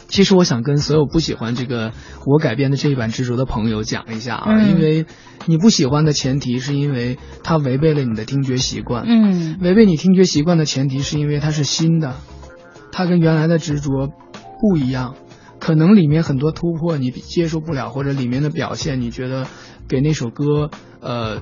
[0.07, 1.91] 其实我想跟所有不喜欢这个
[2.25, 5.05] 我改编的这一版执着的朋友讲一下啊，嗯、因为
[5.45, 12.15] 你不喜欢的前提是因为它违背了你的听觉习惯，嗯，违背你听觉习惯的前提是因为它是新的，
[12.91, 14.09] 它跟原来的执着
[14.61, 15.15] 不一样，
[15.59, 19.47] 可能里面很多突破你接受不了，或者里面的表现你觉得
[19.87, 20.69] 给那首歌
[21.01, 21.41] 呃。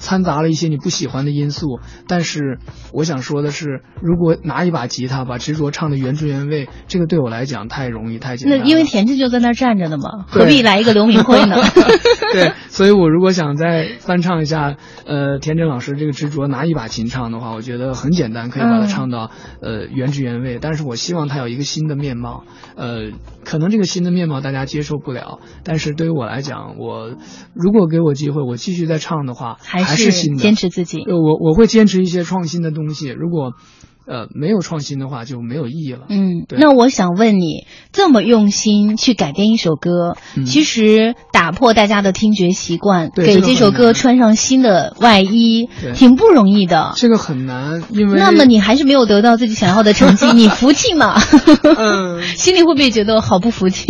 [0.00, 1.78] 掺杂了一些你不喜欢的因素，
[2.08, 2.58] 但是
[2.92, 8.58] 我想说的是，如果拿一把吉他把执着唱的原汁原味，这个对我来讲太容易太简单。
[8.58, 11.56] 那因为田震就在那儿站着呢嘛，何必来一个刘明辉呢？
[12.32, 19.30] 对，所以我如果想再翻唱一下，呃，田震老师这个执着拿一把琴唱的话，我觉得很简单，可以把它唱到、
[19.60, 20.58] 嗯、呃原汁原味。
[20.58, 22.44] 但是我希望它有一个新的面貌，
[22.74, 23.10] 呃，
[23.44, 27.10] 可能这个新的面貌大家接受不了，但是对于我来讲，我
[27.52, 29.89] 如果给我机会，我继续再唱的话，还。
[29.90, 31.04] 还是新的，坚持自己。
[31.06, 33.08] 我我会坚持一些创新的东西。
[33.08, 33.52] 如果
[34.06, 36.06] 呃没有创新的话，就没有意义了。
[36.08, 46.92] 嗯，那我想问你，这么用心去改编一首歌，嗯、其实打破大家的听觉习惯，给这首歌穿上新的外衣，挺不容易的。
[46.96, 51.20] 这个很难，因为那么你还是没有得到自己想要的成绩， 你服气吗？
[51.76, 53.86] 嗯， 心里会不会觉得好不服气？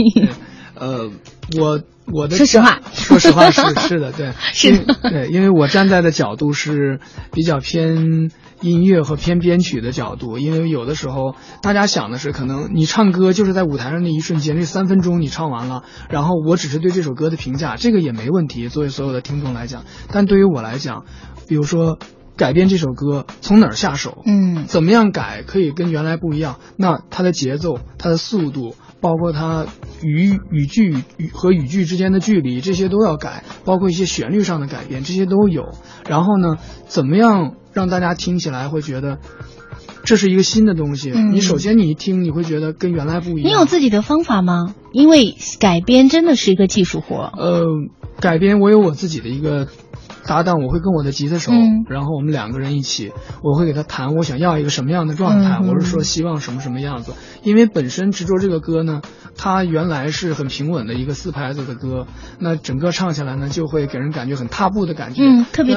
[0.75, 1.11] 呃，
[1.59, 1.81] 我。
[2.13, 7.01] 我的说实话， 说实话是 是的，对，是，对，因为我站在的角度是
[7.33, 8.31] 比较偏
[8.61, 21.05] 音乐和偏编曲的角度，因为有的时候大家想的是，可能你唱歌就是在舞台上那一瞬间，那三分钟你唱完了，然后我只是对这首歌的评价，这个也没问题，作为所有的听众来讲，但对于我来讲，
[21.49, 21.99] 比如说。
[22.37, 24.23] 改编这首歌从哪儿下手？
[24.25, 26.57] 嗯，怎么样改可以跟原来不一样？
[26.79, 29.67] 那它的节奏、它的速度，包括它
[30.03, 35.75] 语语句语和语句之间的距离，这些都要改，包括一些旋律上的改变，这些都有。
[36.09, 39.19] 然后呢，怎么样让大家听起来会觉得
[40.05, 41.11] 这是一个新的东西？
[41.11, 43.45] 嗯、你首先你一听，你会觉得跟原来不一样。
[43.45, 44.75] 你有自己的方法吗？
[44.93, 47.33] 因为改编真的是一个技术活。
[47.37, 47.65] 呃，
[48.21, 49.69] 改编我有我自己的一个。
[50.31, 53.11] 搭档，我会跟我的吉他手，嗯、然后我们两个人一起，
[53.43, 57.15] 我会给他弹我想要一个什么样的状态，嗯、我是说希望什么什么样子。
[57.43, 59.03] 因为本身执着这个歌呢，
[59.37, 62.07] 它原来是很平稳的一个四拍子的歌，
[62.39, 65.75] 那整个唱下来呢，就会给人感觉很踏步的感觉，嗯，特别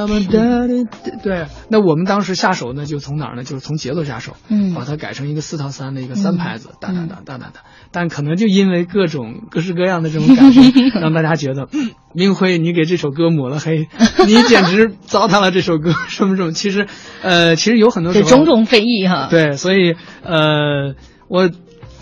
[1.24, 1.48] 对。
[1.70, 3.44] 那我们当时下手呢，就从哪儿呢？
[3.44, 7.62] 就是从节奏下手，嗯，把它改成一个四套三的一个三拍子，哒哒哒哒哒哒。
[7.92, 10.62] 但可能就因为各种各式各样的这种感觉，
[11.02, 11.68] 让大家觉得。
[12.14, 13.88] 明辉，你给这首歌抹了黑，
[14.28, 16.52] 你简直糟蹋了这首歌， 什么什么？
[16.52, 16.88] 其实，
[17.22, 19.28] 呃，其实有很多时候种种非议哈。
[19.30, 20.96] 对，所以呃，
[21.28, 21.50] 我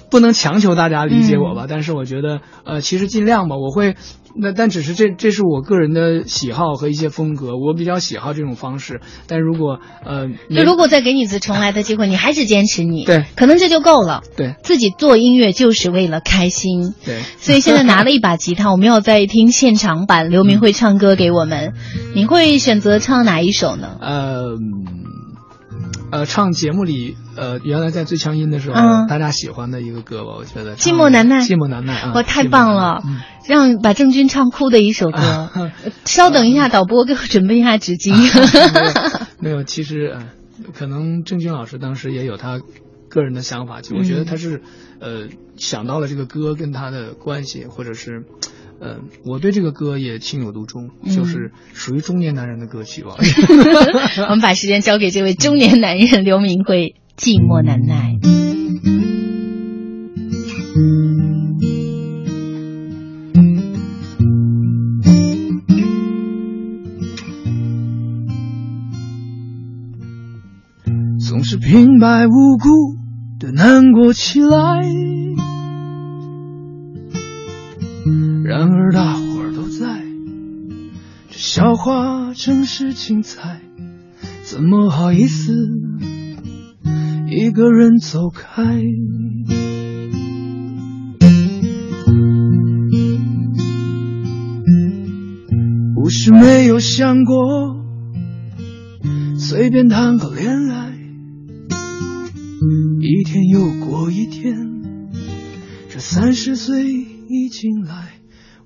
[0.09, 3.95] 不能强求大家理解我吧，嗯、但是我觉得呃，其实尽量吧，我会。
[4.35, 9.01] 那但只是这这是我个人的喜好和一些风格，我比较喜好这种方式。
[9.27, 14.21] 但如果呃，就如果再给你一次重来的机会，你还是坚持你，对，可能这就够了。
[14.37, 16.93] 对，自己做音乐就是为了开心。
[17.05, 21.73] 对， 所以现在拿了一把吉他，我们要再听现场版刘明慧唱歌给我们。
[22.13, 23.97] 你会选择唱哪一首呢？
[24.01, 24.57] 呃。
[26.11, 30.75] 呃，唱节目里，呃，原来在最强音的时候，嗯、大家喜欢的一个歌吧，我觉得。
[30.75, 31.39] 寂寞难耐。
[31.39, 32.11] 寂寞难耐啊！
[32.13, 35.17] 我太棒了，嗯、让把郑钧唱哭的一首歌。
[35.55, 35.71] 啊、
[36.05, 38.11] 稍等一下，导播给我准备一下纸巾。
[38.13, 40.25] 啊、 没有，其实呃，
[40.77, 42.59] 可能郑钧老师当时也有他
[43.09, 44.61] 个人的想法，就我觉得他是、
[44.99, 48.25] 嗯、呃想到了这个歌跟他的关系，或者是。
[48.81, 53.11] 呃，我对这个歌也情有独钟，嗯、就是属于中年男人的歌曲吧。
[54.27, 58.17] 我们把时间交给这位中年男人刘明辉，《寂寞难耐》。
[71.29, 72.97] 总是平白无故
[73.39, 74.81] 的难过起来。
[81.53, 83.59] 笑话真是精彩，
[84.41, 85.51] 怎么好意思
[87.27, 88.81] 一个人走开？
[95.93, 97.75] 不是没有想过
[99.37, 100.93] 随便谈个恋爱，
[103.01, 104.55] 一天又过一天。
[105.89, 108.13] 这三十岁已经来，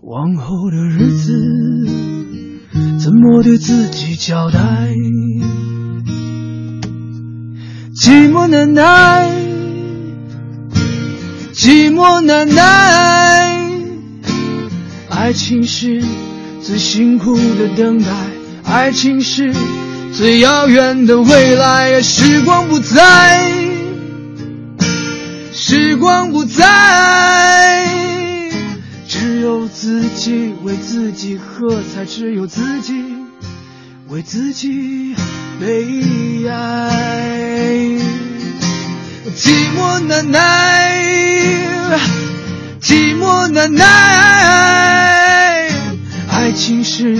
[0.03, 2.14] 往后的日子
[3.27, 4.59] 我对自己交代？
[7.99, 9.27] 寂寞难耐，
[11.53, 13.67] 寂寞难耐，
[15.09, 16.03] 爱情是
[16.61, 18.11] 最辛苦的等待，
[18.63, 19.51] 爱情是
[20.13, 23.51] 最遥远的未来，时光不再，
[25.51, 27.87] 时光不再，
[29.07, 32.93] 只有自己为自己喝彩，只有自己
[34.07, 35.15] 为自己
[35.59, 37.71] 悲哀。
[39.35, 41.89] 寂寞难耐，
[42.79, 43.85] 寂寞难耐，
[46.29, 47.17] 爱情是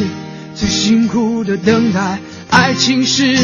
[0.55, 2.19] 最辛苦的等待，
[2.51, 3.36] 爱情是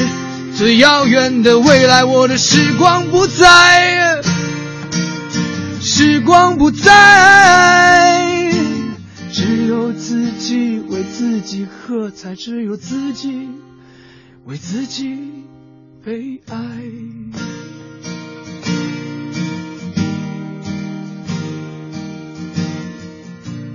[0.55, 2.03] 最遥远的未来。
[2.05, 4.21] 我的时光不再，
[5.81, 6.91] 时光不再，
[9.33, 13.47] 只有自己为自己喝彩，只有自己
[14.45, 15.17] 为自己
[16.03, 16.57] 悲哀。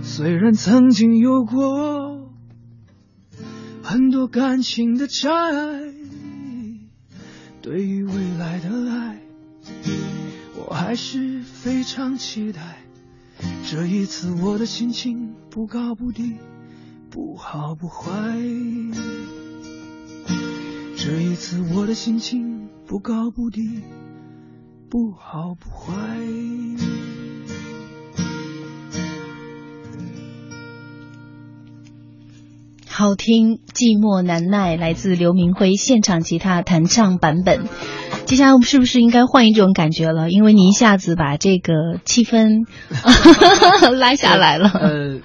[0.03, 2.31] 虽然曾经有过
[3.83, 5.31] 很多感情的债，
[7.63, 9.21] 对于未来的爱，
[10.55, 12.83] 我还是非常期待。
[13.69, 15.26] 这一次我的心情
[15.57, 16.35] 不高不低，
[17.11, 18.13] 不好不坏。
[20.99, 23.81] 这一次我的心情不高不低，
[24.91, 25.95] 不好不坏。
[32.87, 37.65] 好听，寂寞难耐，来自刘明辉现场吉他弹唱版本。
[38.27, 40.31] 接下来我们是不是应该换一种感觉了？
[40.31, 41.73] 因为你一下子把这个
[42.05, 42.67] 气氛
[43.99, 44.69] 拉下来了。
[44.69, 45.21] 呃，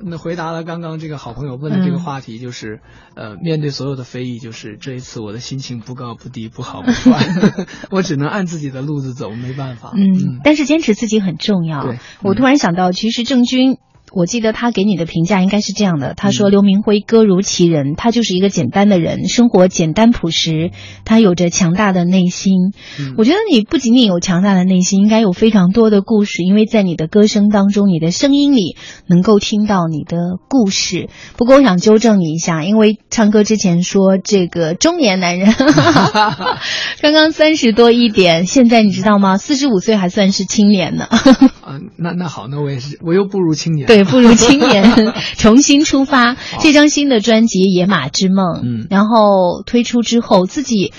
[0.00, 2.80] 那回答了刚刚这个好朋友问的这个话题，就是、
[3.14, 7.26] 呃，面对所有的非议，就是这一次我的心情不高不低，不好不坏，
[7.90, 9.92] 我只能按自己的路子走，没办法。
[9.96, 11.82] 嗯，但是坚持自己很重要。
[11.82, 13.78] 对，我突然想到，其实郑钧。
[14.12, 20.72] 我记得他给你的评价应该是这样的，他说刘明辉歌如其人，他就是一个简单的人，生活简单朴实，
[21.04, 22.72] 他有着强大的内心。
[22.98, 30.16] 嗯、我觉得你不仅仅有强大的内心，应该有非常多的故事，因为在你的歌声当中，你的声音里能够听到你的
[30.48, 31.08] 故事。
[31.36, 35.54] 不过我想纠正你一下，因为唱歌之前说这个中年男人，
[37.00, 39.36] 刚刚三十多一点，现在你知道吗？
[39.36, 41.04] 四十五岁还算是青年呢。
[41.04, 43.86] 啊，那那好，那我也是，我又不如青年。
[43.86, 43.99] 对。
[44.04, 50.92] 不如 青年重新出发，这张新的专辑《野马之梦》，嗯，然后推出之后，自己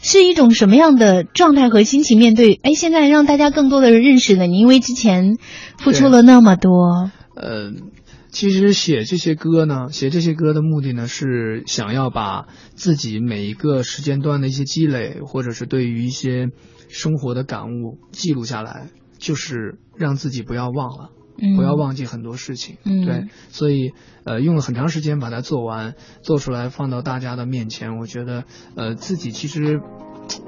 [0.00, 2.60] 是一种什么样的状态和心情面对？
[2.62, 5.36] 哎，现在让大家更多的人认识了你，因为之前
[5.78, 7.10] 付出了那么多。
[7.34, 7.72] 呃，
[8.30, 16.48] 其实写这些歌呢，写这些歌的目的呢，是想要把自己每一个时间段的一些积累，或者是对于一些
[16.88, 18.88] 生活的感悟记录下来，
[19.18, 21.10] 就是让自己不要忘了。
[21.42, 23.92] 嗯、不要忘记很多事情，嗯，对，所以
[24.24, 28.44] 呃用了很长时间把它做完，做出来放到大家的面前，我觉得
[28.76, 29.80] 呃自己其实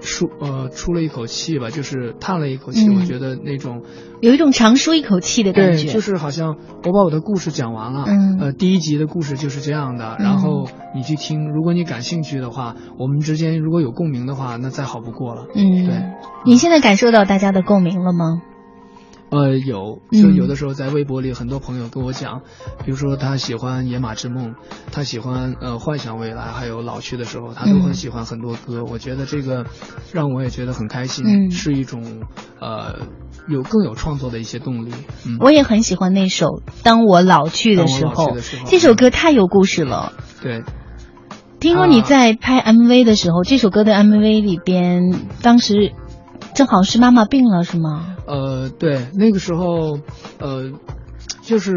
[0.00, 3.82] 舒呃出了一口气吧，就是叹了一口气，嗯、我觉得那种
[4.22, 16.02] 有一种长舒一口气的感觉，就是好像我把我的故事讲完了，嗯，呃第一集的故事就是这样的，然后你去听，如果你感兴趣的话，我们之间如果有共鸣的话，那再好不过了，嗯，对，
[16.46, 18.42] 你现在感受到大家的共鸣了吗？
[19.34, 22.42] 呃，有，就有的时候在微博里，很多朋友跟我讲，
[22.84, 24.52] 比如说他喜欢《野马之梦》，
[24.92, 28.78] 他喜欢呃《幻想未来》，还有老去的时候，他都很喜欢很多歌。
[28.78, 29.66] 嗯、我觉得这个
[30.12, 32.22] 让我也觉得很开心，嗯、是一种
[32.60, 33.00] 呃
[33.48, 34.92] 有更有创作的一些动力。
[35.26, 36.46] 嗯、我也很喜欢那首
[36.84, 40.12] 《当我老去的时候》，时候这首歌太有故事了。
[40.42, 40.62] 对。
[41.58, 45.12] 听说你在拍 MV 的时候，啊、这首歌的 MV 里边，
[45.42, 45.92] 当时。
[46.54, 48.16] 正好是妈妈病了，是吗？
[48.26, 49.98] 呃，对，那个时候，
[50.38, 50.72] 呃，
[51.42, 51.72] 就是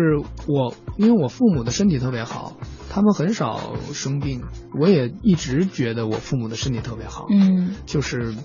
[0.47, 2.53] 我，因为我父母的身体特别好，
[2.89, 4.43] 他们很少生病，
[4.80, 8.36] 我也一直觉得我父母的身体特别好，嗯，就是，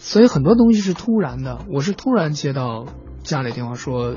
[0.00, 2.86] 所以很多东西是突然的，我是突然接到
[3.22, 4.16] 家里电话说，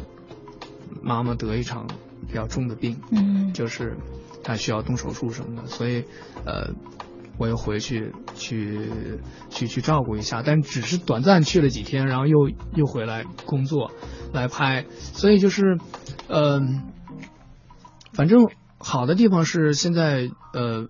[1.01, 1.87] 妈妈得一场
[2.27, 3.97] 比较重的病，嗯，就是
[4.43, 6.05] 她需要动手术什么的，所以，
[6.45, 6.73] 呃。
[7.39, 8.91] 我又回去去
[9.49, 13.91] 去去照顾一下，但只是短暂去了几天，然后又又回来工作
[14.33, 15.77] 来拍，所以就是，
[16.27, 16.61] 嗯、呃，
[18.13, 20.87] 反正好的地方是现在呃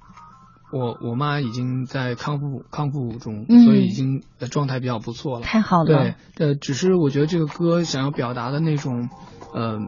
[0.71, 3.65] 我我妈已经在康复康复中，嗯。
[3.65, 5.45] 所以已经呃状态比较不错了。
[5.45, 5.85] 太好了。
[5.85, 6.15] 对，
[6.47, 9.09] 呃，只是我觉得这个歌想要表达的那种，
[9.53, 9.79] 呃，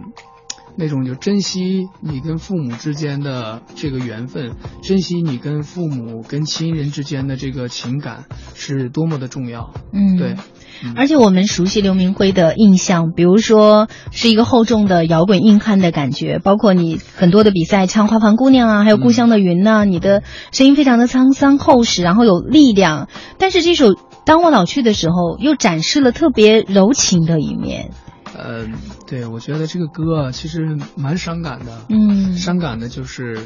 [0.75, 9.71] 那种就珍惜你跟父母之间的这个缘分，珍惜你跟父母跟亲人之间的这个情感是多么的重要。
[9.93, 10.35] 嗯，对。
[10.95, 23.09] 而且我们熟悉刘明辉的印象，比如说是一个厚重的摇滚硬汉的感觉，包括你很多的比赛唱《花房姑娘》啊，还有《故乡的云》呐，你的声音非常的沧桑厚实，然后有力量。
[23.37, 23.89] 但是这首
[24.25, 27.91] 《当我老去的时候》又展示了特别柔情的一面。
[28.41, 28.65] 呃，
[29.05, 31.85] 对，我觉得这个歌啊，其实蛮伤感的。
[31.89, 33.37] 嗯，伤感的就是，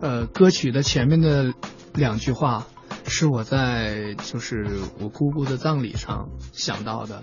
[0.00, 1.54] 呃，歌曲的前面的
[1.94, 2.66] 两句话
[3.06, 4.66] 是我在就是
[5.00, 7.22] 我姑姑的葬礼上想到的，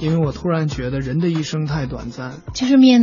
[0.00, 3.00] 因为我突然觉得人的一生太短暂，就是面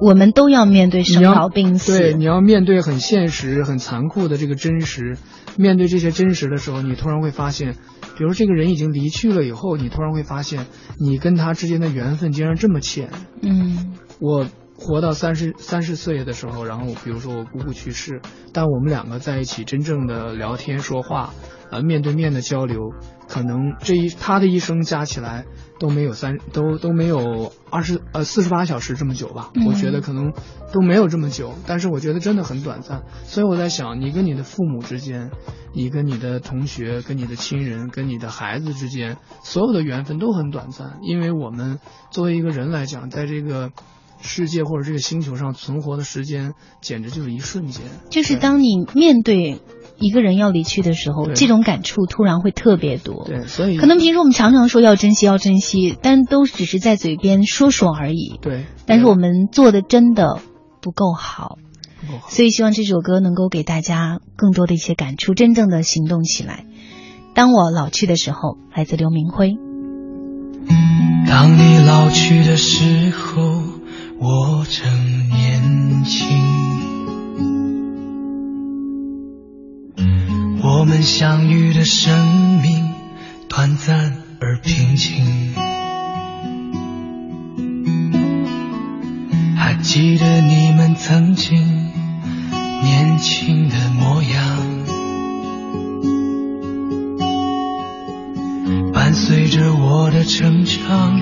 [0.00, 1.98] 我们都要面对生老病死。
[1.98, 5.18] 对，你要面对很现实、很残酷的这个真实。
[5.56, 7.76] 面对这些真实的时候，你突然会发现，
[8.16, 10.66] 比如这个人已经离去了以后，你突然会发现，
[10.98, 13.10] 你跟他之间的缘分竟然这么浅。
[13.42, 14.46] 嗯，我
[14.76, 18.20] 活到三十三十岁的时候，然后比如说我姑姑去世，
[18.52, 21.32] 但我们两个在一起真正的聊天说话，
[21.70, 22.80] 呃，面对面的交流，
[23.28, 25.44] 可能这一他的一生加起来
[25.78, 29.66] 都没有三都都没有二十呃四十八小时这么久吧，嗯。
[29.66, 30.32] 我觉得可能
[30.72, 35.30] 都没有这么久，但是我觉得真的很短暂，所以我在想，你跟你的父母之间，
[35.72, 43.70] 你跟你的同学、跟你的亲人、跟你的孩子之间，所有的缘分都很短暂，因为我们作为一个人来讲，在这个
[44.20, 47.84] 世界或者这个星球上存活的时间，简直就是一瞬间。
[48.10, 49.60] 就是当你面对
[49.98, 53.24] 一个人要离去的时候，这种感触突然会特别多。
[53.26, 58.38] 对，所以可能平时我们常常说要珍惜，要珍惜，但都只是在嘴边说说而已。
[58.42, 60.40] 对，但是我们做的真的
[60.80, 61.58] 不够好，
[62.00, 66.64] 不够好所以希望这首歌能够给大家更多的一些感触，真正的行动起来。
[67.34, 69.56] 当我老去的时候，来自刘明辉。
[71.26, 73.42] 当你老去的时候，
[74.20, 76.93] 我正年轻。
[80.66, 82.88] 我们相遇的生命
[83.50, 85.52] 短暂而平静。
[89.54, 91.58] 还记得你们曾经
[92.82, 94.40] 年轻的模样。
[98.94, 101.20] 伴随着我的成长，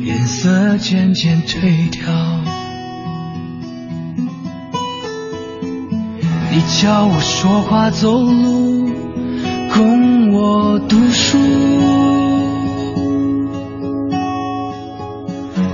[0.00, 2.02] 颜色渐渐褪掉。
[6.52, 8.69] 你教我说话走路，
[10.42, 11.36] 我读书，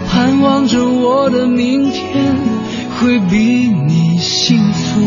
[0.09, 2.35] 盼望着我的明天
[2.99, 3.37] 会比
[3.87, 5.01] 你幸福。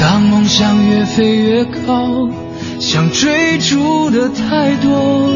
[0.00, 2.28] 当梦想越飞越高，
[2.80, 5.30] 想追逐的太多，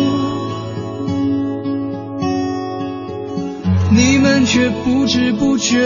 [3.93, 5.79] 你们却不知不觉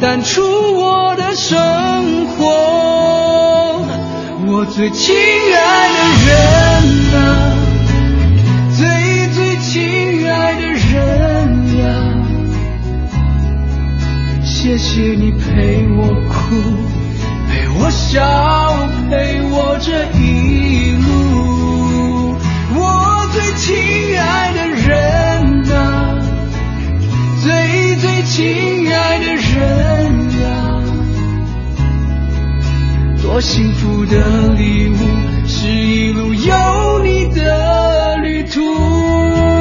[0.00, 0.42] 淡出
[0.76, 2.44] 我的生活。
[4.46, 6.34] 我最亲爱的人
[7.14, 7.18] 啊，
[8.76, 8.82] 最
[9.28, 11.84] 最亲爱的人呀，
[14.44, 16.34] 谢谢你陪我哭。
[17.48, 18.20] 陪我笑，
[19.08, 22.36] 陪我这一路，
[22.74, 22.80] 我
[23.32, 24.43] 最亲爱
[28.26, 29.42] 亲爱的人
[30.44, 30.82] 啊，
[33.22, 34.96] 多幸福的礼物，
[35.46, 39.53] 是一路有你的旅途。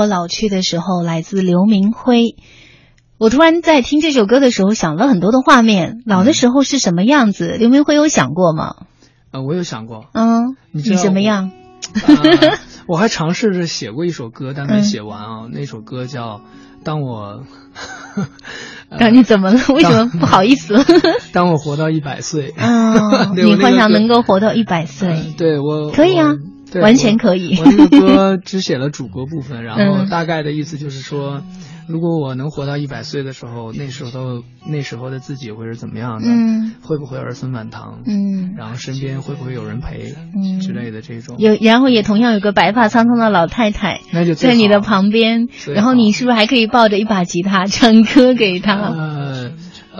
[0.00, 2.34] 我老去的时候，来自刘明辉。
[3.18, 5.98] 我突然在听这首歌的时候，想了很多的画面。
[6.06, 7.56] 老的时候是什么样子？
[7.58, 8.76] 刘明辉有想过吗？
[9.30, 10.06] 啊，我有想过。
[10.14, 11.50] 嗯，你什么样？
[11.92, 15.26] 啊、我还尝试着写过一首歌，但没写完啊。
[15.44, 16.38] 嗯、那首歌叫
[16.82, 17.42] 《当我
[18.98, 19.60] 》。当你怎么了？
[19.74, 20.76] 为什么不好意思？
[21.34, 22.54] 当我活到一百岁。
[22.56, 25.34] 嗯，你幻想能够活到一百岁？
[25.36, 26.32] 对我可以啊。
[26.74, 27.58] 完全可以。
[27.58, 31.42] 我这个 歌只写了主歌部分，然后大概的意思就是说，
[31.88, 36.28] 如果我能活到一百岁的时候，那时候那时候的自己会是怎么样的？
[36.28, 38.02] 嗯，会不会儿孙满堂？
[38.06, 40.14] 嗯，然后身边会不会有人陪？
[40.36, 41.36] 嗯，之类的这种。
[41.38, 48.76] 有，然后也同样有个白发苍苍的老太太，那就在你的旁边，然后你是不是还可以抱着一把吉他唱歌给他？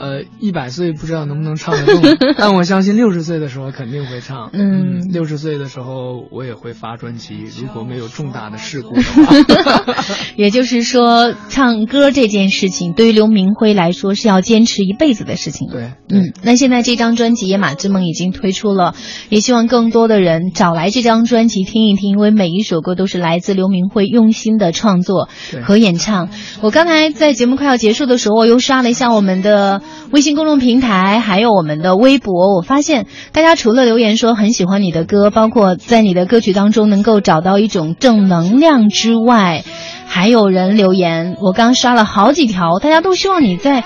[0.00, 0.10] 呃。
[0.10, 2.02] 呃，一百岁不知道能不能唱得动，
[2.36, 4.50] 但我相信六十岁的时候肯定会唱。
[4.52, 10.04] 嗯，六十岁的时候我也会发专辑，如果没有重大的事故的话。
[10.34, 15.68] 也就是说，唱歌这件事情对于刘明辉来说是要坚持一辈子的事情。
[15.70, 18.96] 对，嗯，那现在这张专辑《野马之梦》已经推出了，
[19.28, 25.28] 也希望更多的人找来这张专辑听一听，因为每一首歌都是来自刘明辉用心的创作
[25.62, 26.30] 和演唱。
[26.62, 29.80] 我刚才在节目快要结束的时候，我又刷了一下我们的。
[30.12, 39.62] 微信公众平台还有我们的微博，我发现大家除了留言说很喜欢你的歌，包括在你的歌曲当中能够找到一种正能量之外，
[40.06, 43.84] 还有人留言，我刚刷了好几条，大家都希望你在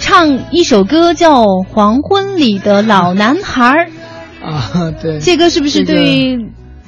[0.00, 3.90] 唱一首歌，叫《黄昏里的老男孩》
[4.44, 5.96] 啊，对，这歌是不是对？
[5.96, 6.44] 这个、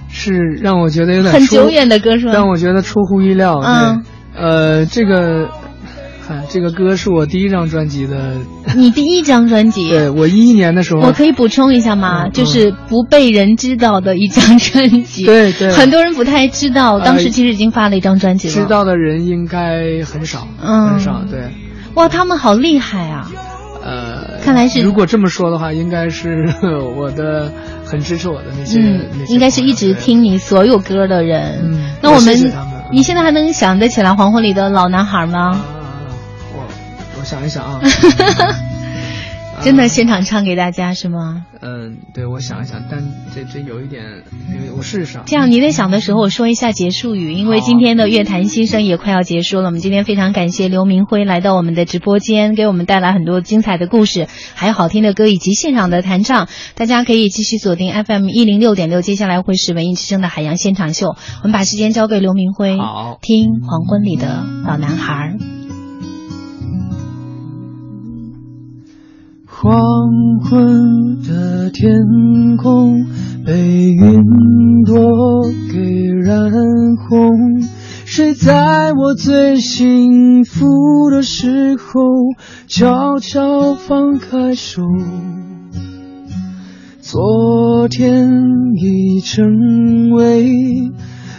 [0.08, 0.32] 是
[0.62, 2.32] 让我觉得有点很久远的歌是吧？
[2.32, 3.60] 让我觉得出乎意料。
[3.62, 4.04] 嗯，
[4.34, 5.50] 呃，这个。
[6.48, 8.38] 这个歌是我第一张专辑的，
[8.76, 9.88] 你第一张专辑？
[9.90, 12.24] 对我一一年的时候，我可以补充一下吗？
[12.26, 15.24] 嗯、就是不被人知道的一张专辑。
[15.24, 18.54] 对对，很多人不太知道，当时其实已经发了一张专辑了。
[18.54, 21.22] 知道的人应该很少，嗯，很少。
[21.30, 21.50] 对，
[21.94, 23.30] 哇，他们好厉害啊！
[23.82, 26.44] 呃，看来是如果这么说的话，应该是
[26.98, 27.50] 我的
[27.84, 31.60] 很支持我的那些，嗯，那些应该是一直听你所有歌的人。
[31.64, 32.52] 嗯，那我们，们
[32.92, 35.58] 你现在还能想得起来《黄昏里的老男孩》吗？
[37.20, 37.80] 我想一想啊，
[39.62, 41.44] 真的现场唱给大家是吗？
[41.60, 43.04] 嗯，对，我想一想，但
[43.34, 44.02] 这这有一点，
[44.74, 45.18] 我试试。
[45.26, 49.66] 这样你在想的时候，我说一下结束语，因为今天的乐坛新生也快要结束了。
[49.66, 56.48] 我们今天非常感谢刘明辉来到我们的直播间，给我们带来很多精彩的故事，还有好听的歌以及现场的弹唱。
[56.74, 61.08] 大家可以继续锁定 FM 一零六点六，接下来会是文艺之声的海洋现场秀。
[61.42, 65.34] 我们把时间交给刘明辉，好，听《黄昏里的老男孩》。
[69.62, 71.92] 黄昏的天
[72.56, 73.04] 空
[73.44, 76.50] 被云朵给染
[76.96, 77.60] 红，
[78.06, 82.00] 谁在我最幸福的时候
[82.68, 84.80] 悄悄放开手？
[87.02, 88.30] 昨天
[88.82, 90.90] 已成为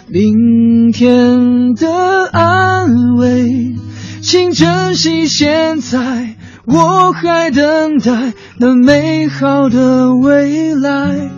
[0.09, 1.87] 明天的
[2.31, 3.73] 安慰，
[4.21, 6.35] 请珍惜现在。
[6.65, 11.29] 我还等待那美好的未来，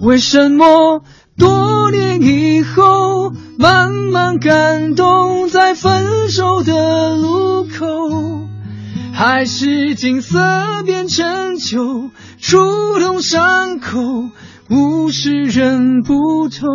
[0.00, 1.02] 为什么
[1.36, 7.86] 多年以后，慢慢感动在分手的路口，
[9.12, 10.38] 还是景色
[10.86, 13.98] 变成旧，触动伤口，
[14.70, 16.68] 物是人不同。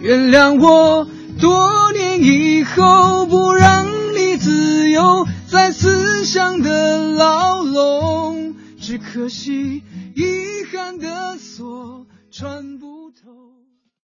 [0.00, 1.06] 原谅我
[1.40, 3.86] 多年以后不让
[4.16, 5.26] 你自由。
[5.52, 9.82] 在思想的牢笼，只可惜
[10.16, 13.51] 遗憾的锁穿不透。